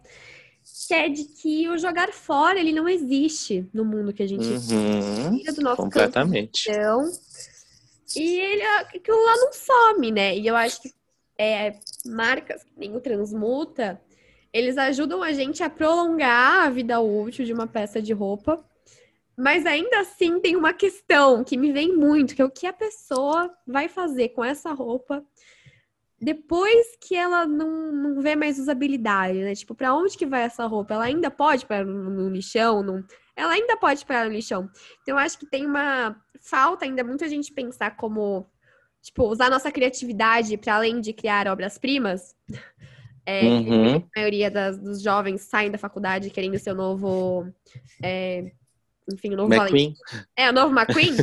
[0.86, 4.46] que é de que o jogar fora, ele não existe no mundo que a gente
[4.46, 6.64] uhum, tira do nosso completamente.
[6.64, 7.11] Campo, então,
[8.16, 10.36] e ele, aquilo lá não some, né?
[10.36, 10.92] E eu acho que
[11.38, 14.01] é, marcas que nem o Transmuta,
[14.53, 18.64] eles ajudam a gente a prolongar a vida útil de uma peça de roupa
[19.37, 22.72] mas ainda assim tem uma questão que me vem muito, que é o que a
[22.72, 25.24] pessoa vai fazer com essa roupa
[26.20, 29.55] depois que ela não, não vê mais usabilidade, né?
[29.55, 30.93] Tipo, para onde que vai essa roupa?
[30.93, 32.83] Ela ainda pode para no, no lixão?
[32.83, 33.03] Não...
[33.35, 34.68] Ela ainda pode para no lixão.
[35.01, 38.47] Então, eu acho que tem uma falta ainda muito a gente pensar como,
[39.01, 42.37] tipo, usar nossa criatividade para além de criar obras-primas.
[43.24, 43.97] É, uhum.
[43.97, 47.47] A maioria das, dos jovens saem da faculdade querendo ser o novo
[48.03, 48.53] é,
[49.13, 49.95] enfim, o novo McQueen.
[50.37, 51.17] É, o novo McQueen.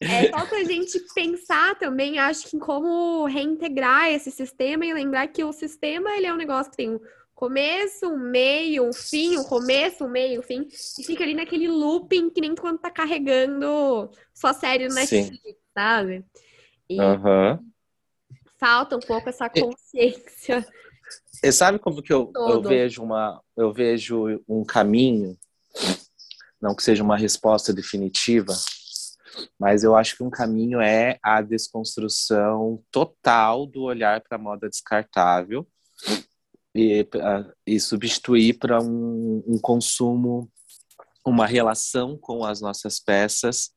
[0.00, 5.28] é, falta a gente pensar também, acho que em como reintegrar esse sistema e lembrar
[5.28, 7.00] que o sistema ele é um negócio que tem um
[7.34, 10.68] começo, um meio, um fim, um começo, um meio, um fim,
[10.98, 15.56] e fica ali naquele looping que nem quando tá carregando sua série no Netflix, Sim.
[15.72, 16.24] sabe?
[16.88, 17.58] E uhum.
[18.58, 20.66] falta um pouco essa consciência.
[21.32, 25.36] Você sabe como que eu, eu vejo uma eu vejo um caminho
[26.60, 28.54] não que seja uma resposta definitiva,
[29.58, 34.68] mas eu acho que um caminho é a desconstrução total do olhar para a moda
[34.68, 35.66] descartável
[36.74, 37.06] e,
[37.66, 40.50] e substituir para um, um consumo,
[41.24, 43.70] uma relação com as nossas peças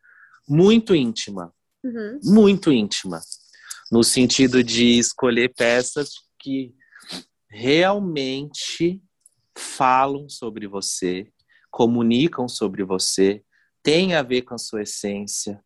[0.47, 1.53] muito íntima,
[1.83, 2.19] uhum.
[2.23, 3.21] muito íntima,
[3.91, 6.09] no sentido de escolher peças
[6.39, 6.73] que
[7.49, 9.01] realmente
[9.55, 11.31] falam sobre você,
[11.73, 13.43] comunicam sobre você,
[13.81, 15.59] tem a ver com a sua essência,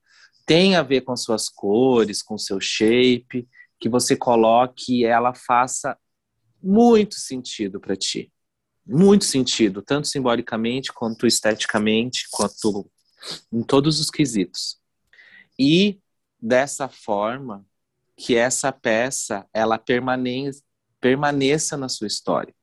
[0.46, 3.46] tem a ver com suas cores, com seu shape,
[3.78, 5.98] que você coloque e ela faça
[6.64, 8.32] muito sentido para ti.
[8.86, 12.90] Muito sentido, tanto simbolicamente quanto esteticamente, quanto
[13.52, 14.80] em todos os quesitos.
[15.60, 16.00] E
[16.42, 17.66] dessa forma
[18.16, 20.64] que essa peça ela permaneça,
[21.02, 22.56] permaneça na sua história.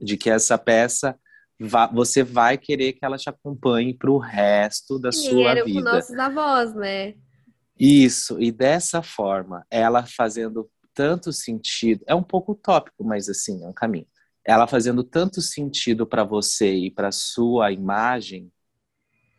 [0.00, 1.20] De que essa peça
[1.92, 5.78] você vai querer que ela te acompanhe para o resto da Sim, sua era vida.
[5.78, 7.14] com nossos avós, né?
[7.78, 13.68] Isso, e dessa forma, ela fazendo tanto sentido, é um pouco utópico, mas assim, é
[13.68, 14.06] um caminho.
[14.44, 18.50] Ela fazendo tanto sentido para você e para sua imagem,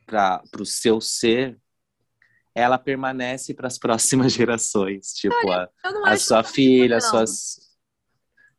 [0.06, 1.60] para o seu ser,
[2.54, 7.71] ela permanece para as próximas gerações, tipo Olha, a, a sua filha, as suas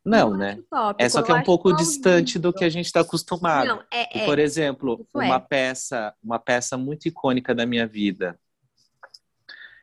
[0.05, 0.59] não, né?
[0.69, 3.67] Tópico, é só que é um pouco distante do que a gente está acostumado.
[3.67, 5.39] Não, é, é, por exemplo, uma é.
[5.39, 8.37] peça, uma peça muito icônica da minha vida,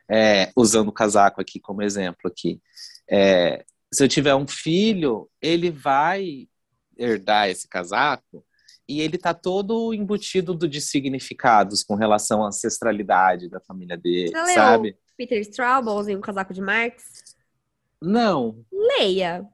[0.09, 2.61] é, usando o casaco aqui como exemplo aqui.
[3.09, 6.47] É, se eu tiver um filho, ele vai
[6.97, 8.45] herdar esse casaco
[8.87, 14.53] e ele tá todo embutido de significados com relação à ancestralidade da família dele, Você
[14.53, 14.97] sabe?
[15.17, 17.03] Peter Straubel em um casaco de Marx?
[18.01, 18.65] Não.
[18.71, 19.45] Leia.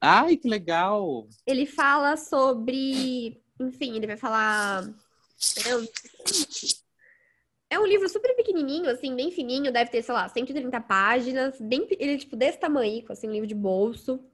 [0.00, 1.26] Ai, que legal!
[1.46, 3.42] Ele fala sobre.
[3.60, 4.88] Enfim, ele vai falar.
[7.70, 11.86] É um livro super pequenininho, assim, bem fininho, deve ter, sei lá, 130 páginas, bem,
[11.98, 14.24] ele é tipo desse tamanho, assim, um livro de bolso.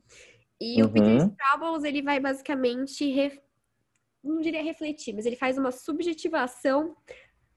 [0.60, 0.88] E uhum.
[0.88, 3.36] o Peter Straubels, ele vai basicamente, ref...
[4.22, 6.96] não diria refletir, mas ele faz uma subjetivação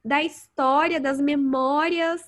[0.03, 2.23] da história, das memórias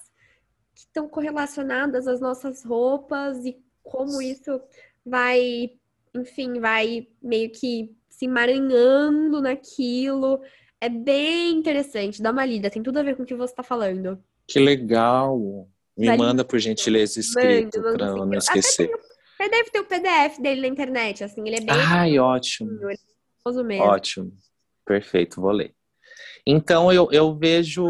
[0.76, 4.62] que estão correlacionadas às nossas roupas e como isso
[5.10, 5.72] vai,
[6.16, 10.42] enfim, vai meio que se emaranhando naquilo.
[10.80, 13.64] É bem interessante, dá uma lida, tem tudo a ver com o que você está
[13.64, 14.24] falando.
[14.48, 15.68] Que legal!
[15.98, 18.90] Me manda, por gentileza, escrito, para eu não esquecer.
[19.38, 21.76] Você deve ter o PDF dele na internet, assim, ele é bem...
[21.76, 22.72] Ai, ótimo.
[22.90, 22.98] Ele
[23.46, 23.84] é mesmo.
[23.84, 24.32] Ótimo.
[24.86, 25.74] Perfeito, vou ler.
[26.46, 27.86] Então, eu, eu vejo...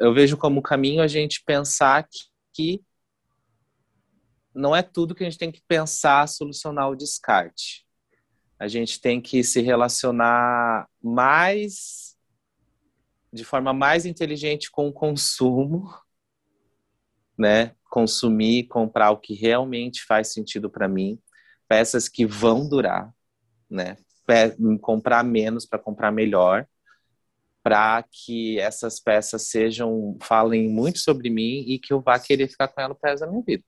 [0.00, 2.18] Eu vejo como caminho a gente pensar que,
[2.54, 2.80] que
[4.58, 7.86] não é tudo que a gente tem que pensar solucionar o descarte.
[8.58, 12.16] A gente tem que se relacionar mais
[13.32, 15.88] de forma mais inteligente com o consumo,
[17.38, 17.76] né?
[17.88, 21.20] Consumir, comprar o que realmente faz sentido para mim,
[21.68, 23.14] peças que vão durar,
[23.70, 23.96] né?
[24.82, 26.66] comprar menos para comprar melhor,
[27.62, 32.68] para que essas peças sejam falem muito sobre mim e que eu vá querer ficar
[32.68, 33.64] com ela para resto da minha vida.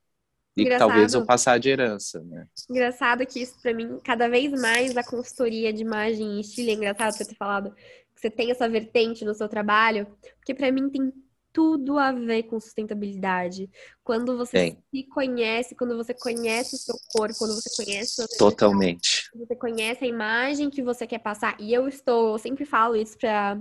[0.56, 2.46] E talvez eu passar de herança, né?
[2.68, 6.72] Engraçado que isso para mim, cada vez mais a consultoria de imagem e estilo, é
[6.74, 10.06] engraçado você ter falado que você tem essa vertente no seu trabalho,
[10.38, 11.12] porque para mim tem
[11.52, 13.68] tudo a ver com sustentabilidade.
[14.04, 14.78] Quando você Tem.
[14.94, 19.28] se conhece, quando você conhece o seu corpo, quando você conhece o Totalmente.
[19.34, 21.56] Você conhece a imagem que você quer passar.
[21.60, 23.60] E eu estou, eu sempre falo isso para,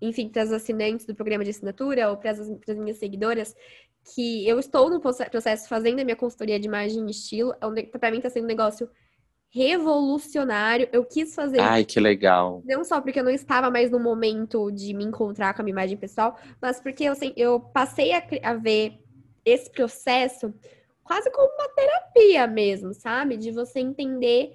[0.00, 3.54] enfim, para as assinantes do programa de assinatura ou para as minhas seguidoras,
[4.14, 7.54] que eu estou no processo fazendo a minha consultoria de imagem e estilo.
[7.60, 8.88] É para mim está sendo um negócio
[9.48, 10.88] revolucionário.
[10.92, 11.60] Eu quis fazer.
[11.60, 12.62] Ai, que legal.
[12.64, 15.72] Não só porque eu não estava mais no momento de me encontrar com a minha
[15.74, 19.00] imagem pessoal, mas porque eu, eu passei a, a ver
[19.44, 20.52] esse processo
[21.02, 23.36] quase como uma terapia mesmo, sabe?
[23.36, 24.52] De você entender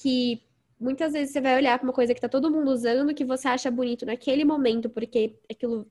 [0.00, 0.42] que
[0.78, 3.48] muitas vezes você vai olhar para uma coisa que tá todo mundo usando, que você
[3.48, 5.86] acha bonito naquele momento, porque aquilo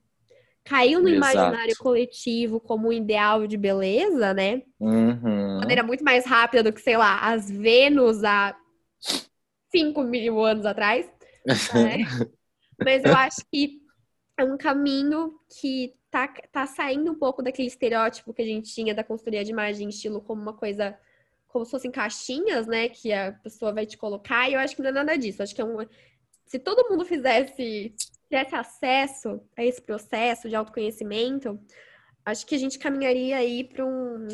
[0.64, 1.34] caiu no Exato.
[1.34, 4.62] imaginário coletivo como um ideal de beleza, né?
[4.80, 5.14] Uhum.
[5.16, 8.56] De maneira muito mais rápida do que, sei lá, as Vênus há
[9.72, 11.10] 5 mil anos atrás.
[11.46, 11.98] Né?
[12.84, 13.82] Mas eu acho que
[14.38, 18.96] é um caminho que tá, tá saindo um pouco daquele estereótipo que a gente tinha
[18.96, 20.98] da consultoria de imagem estilo como uma coisa
[21.48, 24.82] como se fossem caixinhas, né, que a pessoa vai te colocar, e eu acho que
[24.82, 25.40] não é nada disso.
[25.40, 25.78] Eu acho que é um
[26.48, 27.94] se todo mundo fizesse
[28.34, 31.60] tivesse acesso a esse processo de autoconhecimento,
[32.26, 34.28] acho que a gente caminharia aí para um,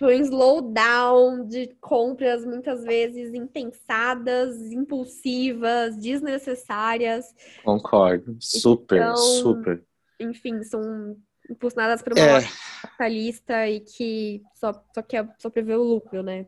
[0.00, 7.26] um slowdown de compras muitas vezes impensadas, impulsivas, desnecessárias.
[7.62, 9.84] Concordo, super, então, super.
[10.18, 11.16] Enfim, são
[11.50, 12.42] impulsionadas por uma é.
[12.80, 16.46] capitalista e que só, só quer só prevê o lucro, né?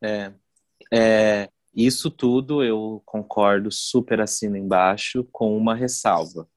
[0.00, 0.32] É.
[0.92, 1.48] é.
[1.78, 6.48] Isso tudo eu concordo, super assino embaixo, com uma ressalva.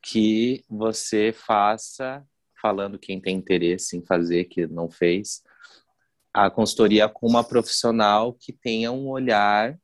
[0.00, 2.24] Que você faça,
[2.62, 5.42] falando quem tem interesse em fazer, que não fez,
[6.32, 9.76] a consultoria com uma profissional que tenha um olhar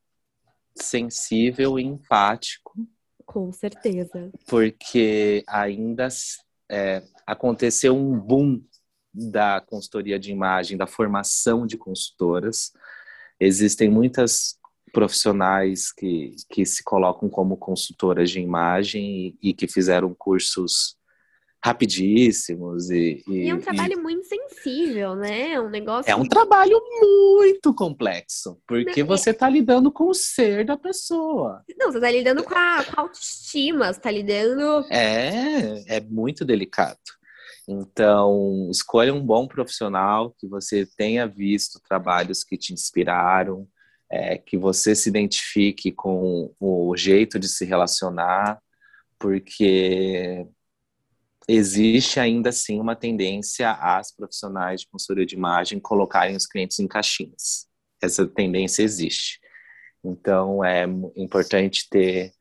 [0.77, 2.73] sensível e empático.
[3.25, 4.31] Com certeza.
[4.47, 6.07] Porque ainda
[6.71, 8.63] é, aconteceu um boom
[9.13, 12.71] da consultoria de imagem, da formação de consultoras.
[13.41, 14.57] Existem muitas
[14.93, 20.97] profissionais que, que se colocam como consultoras de imagem e, e que fizeram cursos
[21.67, 24.01] rapidíssimos e, e, e é um trabalho e...
[24.01, 25.53] muito sensível, né?
[25.53, 26.11] É um negócio.
[26.11, 31.65] É um trabalho muito complexo, porque Não, você está lidando com o ser da pessoa.
[31.77, 34.87] Não, você está lidando com a, com a autoestima, você está lidando.
[34.93, 36.99] É, é muito delicado.
[37.69, 43.69] Então, escolha um bom profissional que você tenha visto trabalhos que te inspiraram,
[44.09, 48.63] é, que você se identifique com o jeito de se relacionar,
[49.19, 50.47] porque
[51.49, 56.87] existe ainda assim uma tendência às profissionais de consultoria de imagem colocarem os clientes em
[56.87, 57.67] caixinhas.
[58.01, 59.41] Essa tendência existe.
[60.05, 60.85] Então, é
[61.17, 62.33] importante ter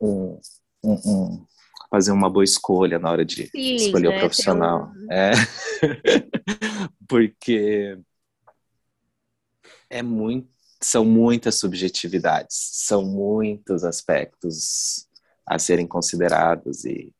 [0.00, 0.38] um,
[0.84, 1.46] um, um
[1.92, 4.16] fazer uma boa escolha na hora de Sim, escolher né?
[4.16, 4.90] o profissional.
[4.96, 5.12] Um...
[5.12, 5.32] É.
[7.06, 7.98] Porque
[9.90, 10.48] é muito,
[10.80, 15.06] são muitas subjetividades, são muitos aspectos
[15.46, 17.12] a serem considerados e,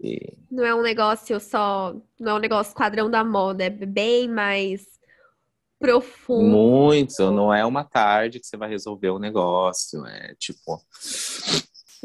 [0.00, 4.28] e, não é um negócio só, não é um negócio quadrão da moda, é bem
[4.28, 4.86] mais
[5.76, 6.44] profundo.
[6.44, 10.80] Muito, não é uma tarde que você vai resolver o um negócio, é tipo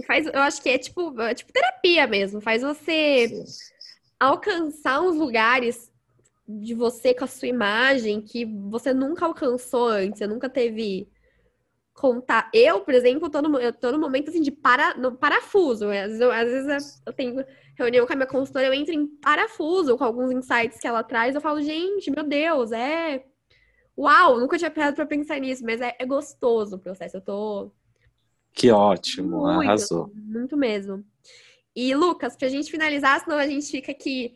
[0.03, 2.41] faz, eu acho que é tipo, é tipo terapia mesmo.
[2.41, 3.43] Faz você
[4.19, 5.91] alcançar uns lugares
[6.47, 11.07] de você com a sua imagem que você nunca alcançou antes, você nunca teve
[11.93, 12.49] contar.
[12.53, 15.89] Eu, por exemplo, tô no, eu tô no momento assim de para, no parafuso.
[15.89, 17.45] Às vezes, eu, às vezes eu tenho
[17.77, 21.35] reunião com a minha consultora, eu entro em parafuso com alguns insights que ela traz.
[21.35, 23.23] Eu falo, gente, meu Deus, é.
[23.97, 27.17] Uau, nunca tinha parado pra pensar nisso, mas é, é gostoso o processo.
[27.17, 27.71] Eu tô
[28.59, 30.11] que ótimo, muito, arrasou.
[30.13, 31.05] Muito mesmo.
[31.73, 34.35] E, Lucas, pra gente finalizar, senão a gente fica aqui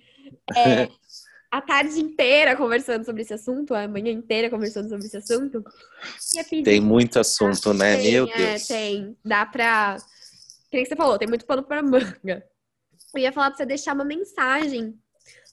[0.56, 0.88] é,
[1.52, 5.62] a tarde inteira conversando sobre esse assunto, a manhã inteira conversando sobre esse assunto.
[6.64, 7.98] Tem muito assunto, né?
[7.98, 8.68] Tem, Meu é, Deus.
[8.68, 9.18] tem.
[9.26, 9.98] Dá pra.
[10.72, 12.48] Que você falou, tem muito pano pra manga.
[13.14, 14.98] Eu ia falar pra você deixar uma mensagem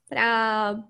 [0.09, 0.85] para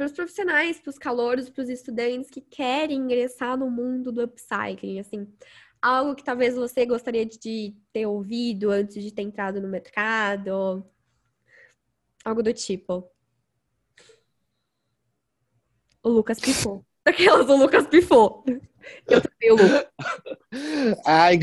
[0.00, 4.98] os profissionais, para os calouros, para os estudantes que querem ingressar no mundo do upcycling,
[4.98, 5.28] assim,
[5.80, 10.84] algo que talvez você gostaria de ter ouvido antes de ter entrado no mercado,
[12.24, 13.10] algo do tipo.
[16.02, 16.84] O Lucas pifou.
[17.04, 18.44] Aquelas o Lucas pifou.
[19.06, 19.86] Eu também o Lucas.
[21.06, 21.38] Ai.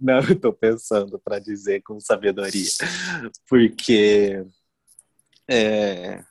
[0.00, 2.70] Não, eu tô pensando para dizer com sabedoria.
[3.48, 4.44] Porque.
[5.48, 6.22] É...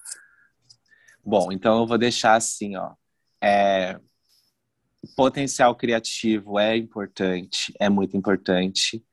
[1.23, 2.93] Bom, então eu vou deixar assim, ó.
[3.41, 3.99] É...
[5.15, 9.03] Potencial criativo é importante, é muito importante,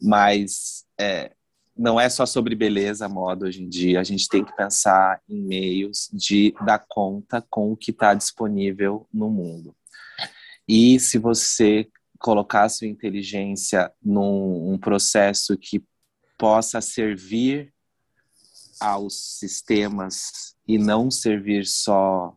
[0.00, 1.32] mas é,
[1.76, 4.00] não é só sobre beleza, moda hoje em dia.
[4.00, 9.06] A gente tem que pensar em meios de dar conta com o que está disponível
[9.12, 9.74] no mundo.
[10.66, 15.82] E se você colocar sua inteligência num um processo que
[16.36, 17.72] possa servir
[18.80, 22.36] aos sistemas e não servir só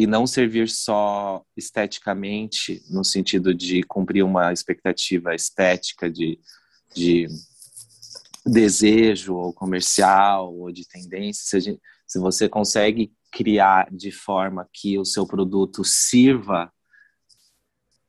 [0.00, 6.40] e não servir só esteticamente no sentido de cumprir uma expectativa estética de,
[6.96, 7.28] de
[8.46, 15.04] desejo ou comercial ou de tendência, se, se você consegue criar de forma que o
[15.04, 16.72] seu produto sirva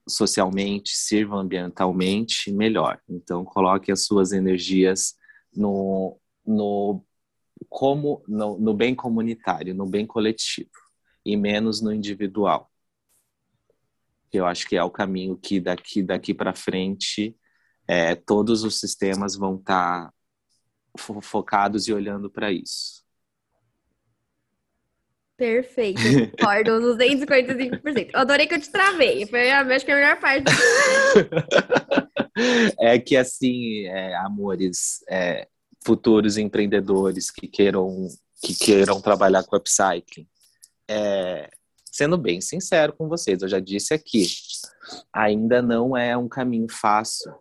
[0.07, 3.01] socialmente, sirva ambientalmente, melhor.
[3.09, 5.15] Então, coloque as suas energias
[5.53, 6.17] no,
[6.47, 7.03] no,
[7.67, 10.71] como, no, no bem comunitário, no bem coletivo,
[11.26, 12.69] e menos no individual.
[14.32, 17.36] Eu acho que é o caminho que daqui, daqui para frente
[17.88, 20.13] é, todos os sistemas vão estar tá
[21.22, 23.01] focados e olhando para isso.
[25.36, 25.99] Perfeito,
[26.38, 28.11] concordo, 245%.
[28.13, 30.45] Eu adorei que eu te travei, foi a, acho que a melhor parte.
[32.80, 35.47] é que assim, é, amores, é,
[35.84, 38.07] futuros empreendedores que queiram
[38.43, 40.28] que queiram trabalhar com upcycling,
[40.91, 41.49] é,
[41.85, 44.27] sendo bem sincero com vocês, eu já disse aqui,
[45.13, 47.31] ainda não é um caminho fácil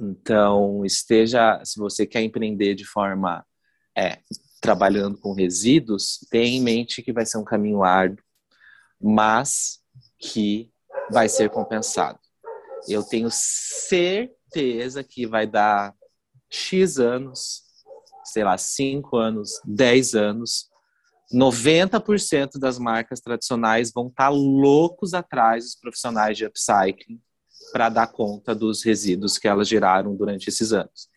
[0.00, 3.44] então, esteja, se você quer empreender de forma
[3.96, 4.20] é,
[4.60, 8.24] trabalhando com resíduos, tenha em mente que vai ser um caminho árduo,
[9.00, 9.80] mas
[10.18, 10.70] que
[11.10, 12.18] vai ser compensado.
[12.88, 15.94] Eu tenho certeza que vai dar
[16.50, 17.62] X anos,
[18.24, 20.70] sei lá, 5 anos, 10 anos,
[21.32, 27.20] 90% das marcas tradicionais vão estar loucos atrás dos profissionais de upcycling
[27.72, 31.08] para dar conta dos resíduos que elas geraram durante esses anos.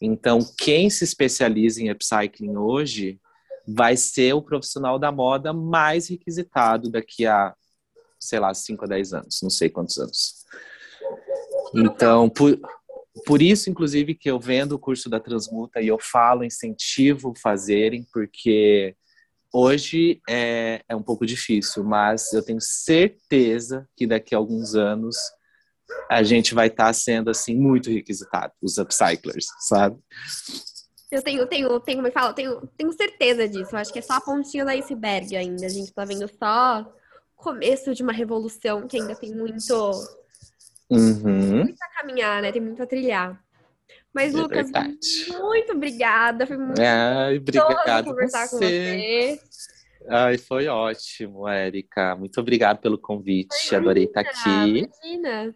[0.00, 3.20] Então, quem se especializa em upcycling hoje
[3.66, 7.54] vai ser o profissional da moda mais requisitado daqui a,
[8.18, 10.46] sei lá, 5 a 10 anos, não sei quantos anos.
[11.74, 12.58] Então, por,
[13.26, 18.06] por isso, inclusive, que eu vendo o curso da Transmuta e eu falo, incentivo fazerem,
[18.10, 18.96] porque
[19.52, 25.16] hoje é, é um pouco difícil, mas eu tenho certeza que daqui a alguns anos
[26.10, 29.96] a gente vai estar tá sendo assim muito requisitado, os upcyclers, sabe?
[31.10, 33.74] Eu tenho, tenho, tenho, como fala, tenho, tenho certeza disso.
[33.74, 35.64] Eu acho que é só a pontinha do iceberg ainda.
[35.64, 39.90] A gente tá vendo só o começo de uma revolução que ainda tem muito,
[40.90, 41.64] uhum.
[41.64, 42.52] muito a caminhar, né?
[42.52, 43.42] Tem muito a trilhar.
[44.18, 44.98] Mas, é Lucas, verdade.
[45.40, 46.46] muito obrigada.
[46.46, 48.50] Foi muito Ai, obrigado conversar você.
[48.50, 49.40] com você.
[50.08, 52.16] Ai, foi ótimo, Érica.
[52.16, 53.74] Muito obrigado pelo convite.
[53.74, 54.88] Adorei estar aqui.
[55.04, 55.54] Imagina.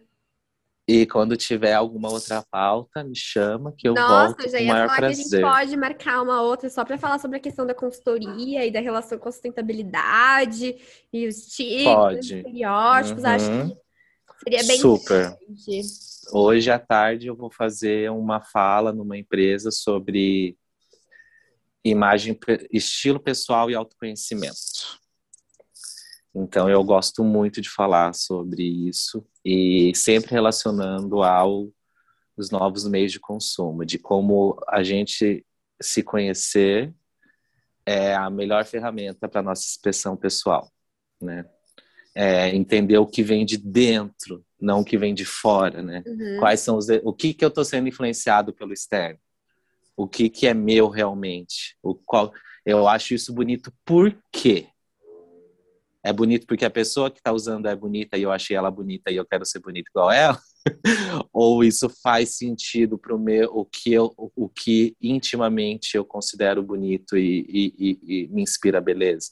[0.86, 4.66] E quando tiver alguma outra pauta, me chama que eu Nossa, volto já com o
[4.66, 5.16] ia maior falar prazer.
[5.16, 8.66] que a gente pode marcar uma outra só para falar sobre a questão da consultoria
[8.66, 10.76] e da relação com a sustentabilidade
[11.12, 12.36] e os tipos, Pode.
[12.36, 13.22] estereótipos.
[13.22, 13.30] Uhum.
[13.30, 15.36] Acho que seria bem Super.
[15.48, 16.11] interessante.
[16.30, 20.56] Hoje à tarde eu vou fazer uma fala numa empresa sobre
[21.84, 22.38] imagem,
[22.70, 25.00] estilo pessoal e autoconhecimento.
[26.34, 31.68] Então eu gosto muito de falar sobre isso e sempre relacionando ao
[32.34, 35.44] os novos meios de consumo, de como a gente
[35.80, 36.94] se conhecer
[37.84, 40.72] é a melhor ferramenta para nossa expressão pessoal,
[41.20, 41.44] né?
[42.14, 46.02] É entender o que vem de dentro, não o que vem de fora, né?
[46.06, 46.36] Uhum.
[46.38, 49.18] Quais são os o que que eu estou sendo influenciado pelo externo?
[49.96, 51.76] O que que é meu realmente?
[51.82, 52.32] O qual
[52.64, 54.66] eu acho isso bonito por quê?
[56.04, 59.10] É bonito porque a pessoa que está usando é bonita e eu achei ela bonita
[59.10, 60.38] e eu quero ser bonito igual ela?
[61.32, 66.62] ou isso faz sentido para o meu, o que eu, o que intimamente eu considero
[66.62, 69.30] bonito e, e, e, e me inspira beleza.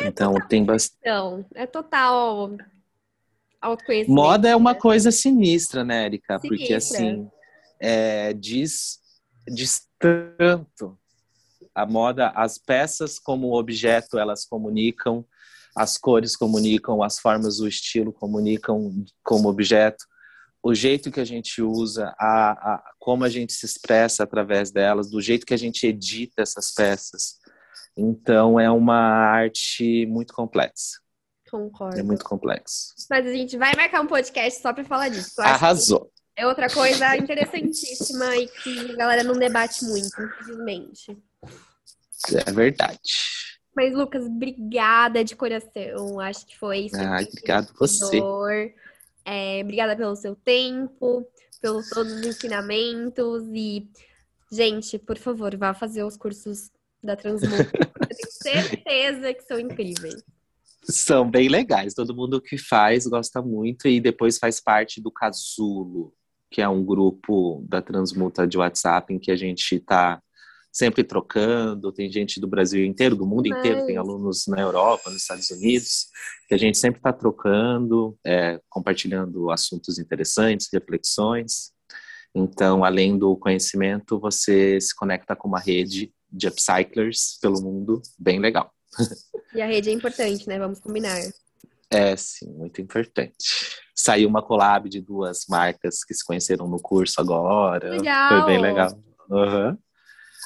[0.00, 1.46] É então tem bastante.
[1.54, 2.56] É total
[3.60, 4.12] autoconhecimento.
[4.12, 4.78] Moda é uma né?
[4.78, 6.38] coisa sinistra, né, Erika?
[6.38, 6.48] Sinistra.
[6.48, 7.30] Porque assim
[7.80, 8.98] é, diz,
[9.48, 10.98] diz tanto
[11.74, 15.24] a moda, as peças como objeto, elas comunicam,
[15.74, 20.04] as cores comunicam, as formas do estilo comunicam como objeto,
[20.62, 25.10] o jeito que a gente usa, a, a, como a gente se expressa através delas,
[25.10, 27.39] do jeito que a gente edita essas peças.
[27.96, 30.98] Então é uma arte muito complexa.
[31.50, 31.98] Concordo.
[31.98, 32.94] É muito complexo.
[33.10, 35.40] Mas a gente vai marcar um podcast só para falar disso.
[35.40, 36.10] Arrasou.
[36.36, 41.18] É outra coisa interessantíssima e que a galera não debate muito, infelizmente.
[42.46, 43.00] É verdade.
[43.74, 46.20] Mas, Lucas, obrigada de coração.
[46.20, 46.88] Acho que foi.
[46.94, 48.20] Ai, obrigado você.
[49.24, 51.26] É, obrigada pelo seu tempo,
[51.60, 53.44] pelos todos os ensinamentos.
[53.52, 53.88] E,
[54.50, 56.70] gente, por favor, vá fazer os cursos
[57.02, 57.56] da Transmundo.
[57.56, 60.22] Eu tenho certeza que são incríveis.
[60.82, 61.94] São bem legais.
[61.94, 66.12] Todo mundo que faz gosta muito e depois faz parte do Casulo,
[66.50, 70.20] que é um grupo da Transmuta de WhatsApp em que a gente está
[70.72, 73.58] sempre trocando, tem gente do Brasil inteiro, do mundo Mas...
[73.58, 76.06] inteiro, tem alunos na Europa, nos Estados Unidos,
[76.48, 81.72] que a gente sempre está trocando, é, compartilhando assuntos interessantes, reflexões.
[82.34, 88.38] Então, além do conhecimento, você se conecta com uma rede de upcyclers pelo mundo, bem
[88.38, 88.72] legal.
[89.54, 90.58] E a rede é importante, né?
[90.58, 91.18] Vamos combinar.
[91.90, 93.34] É, sim, muito importante.
[93.94, 97.90] Saiu uma collab de duas marcas que se conheceram no curso agora.
[97.90, 98.28] Legal.
[98.28, 98.90] Foi bem legal.
[99.28, 99.76] Uhum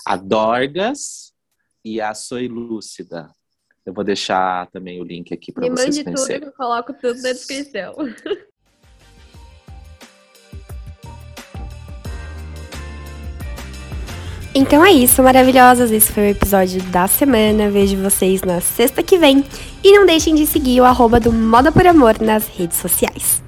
[0.04, 1.32] a Dorgas
[1.84, 3.30] e a Soy Lúcida.
[3.86, 6.04] Eu vou deixar também o link aqui para vocês conhecerem.
[6.04, 7.94] Me mande tudo, eu coloco tudo na descrição.
[14.54, 15.90] Então é isso, maravilhosas.
[15.90, 17.68] Esse foi o episódio da semana.
[17.68, 19.44] Vejo vocês na sexta que vem.
[19.82, 23.43] E não deixem de seguir o arroba do Moda por Amor nas redes sociais.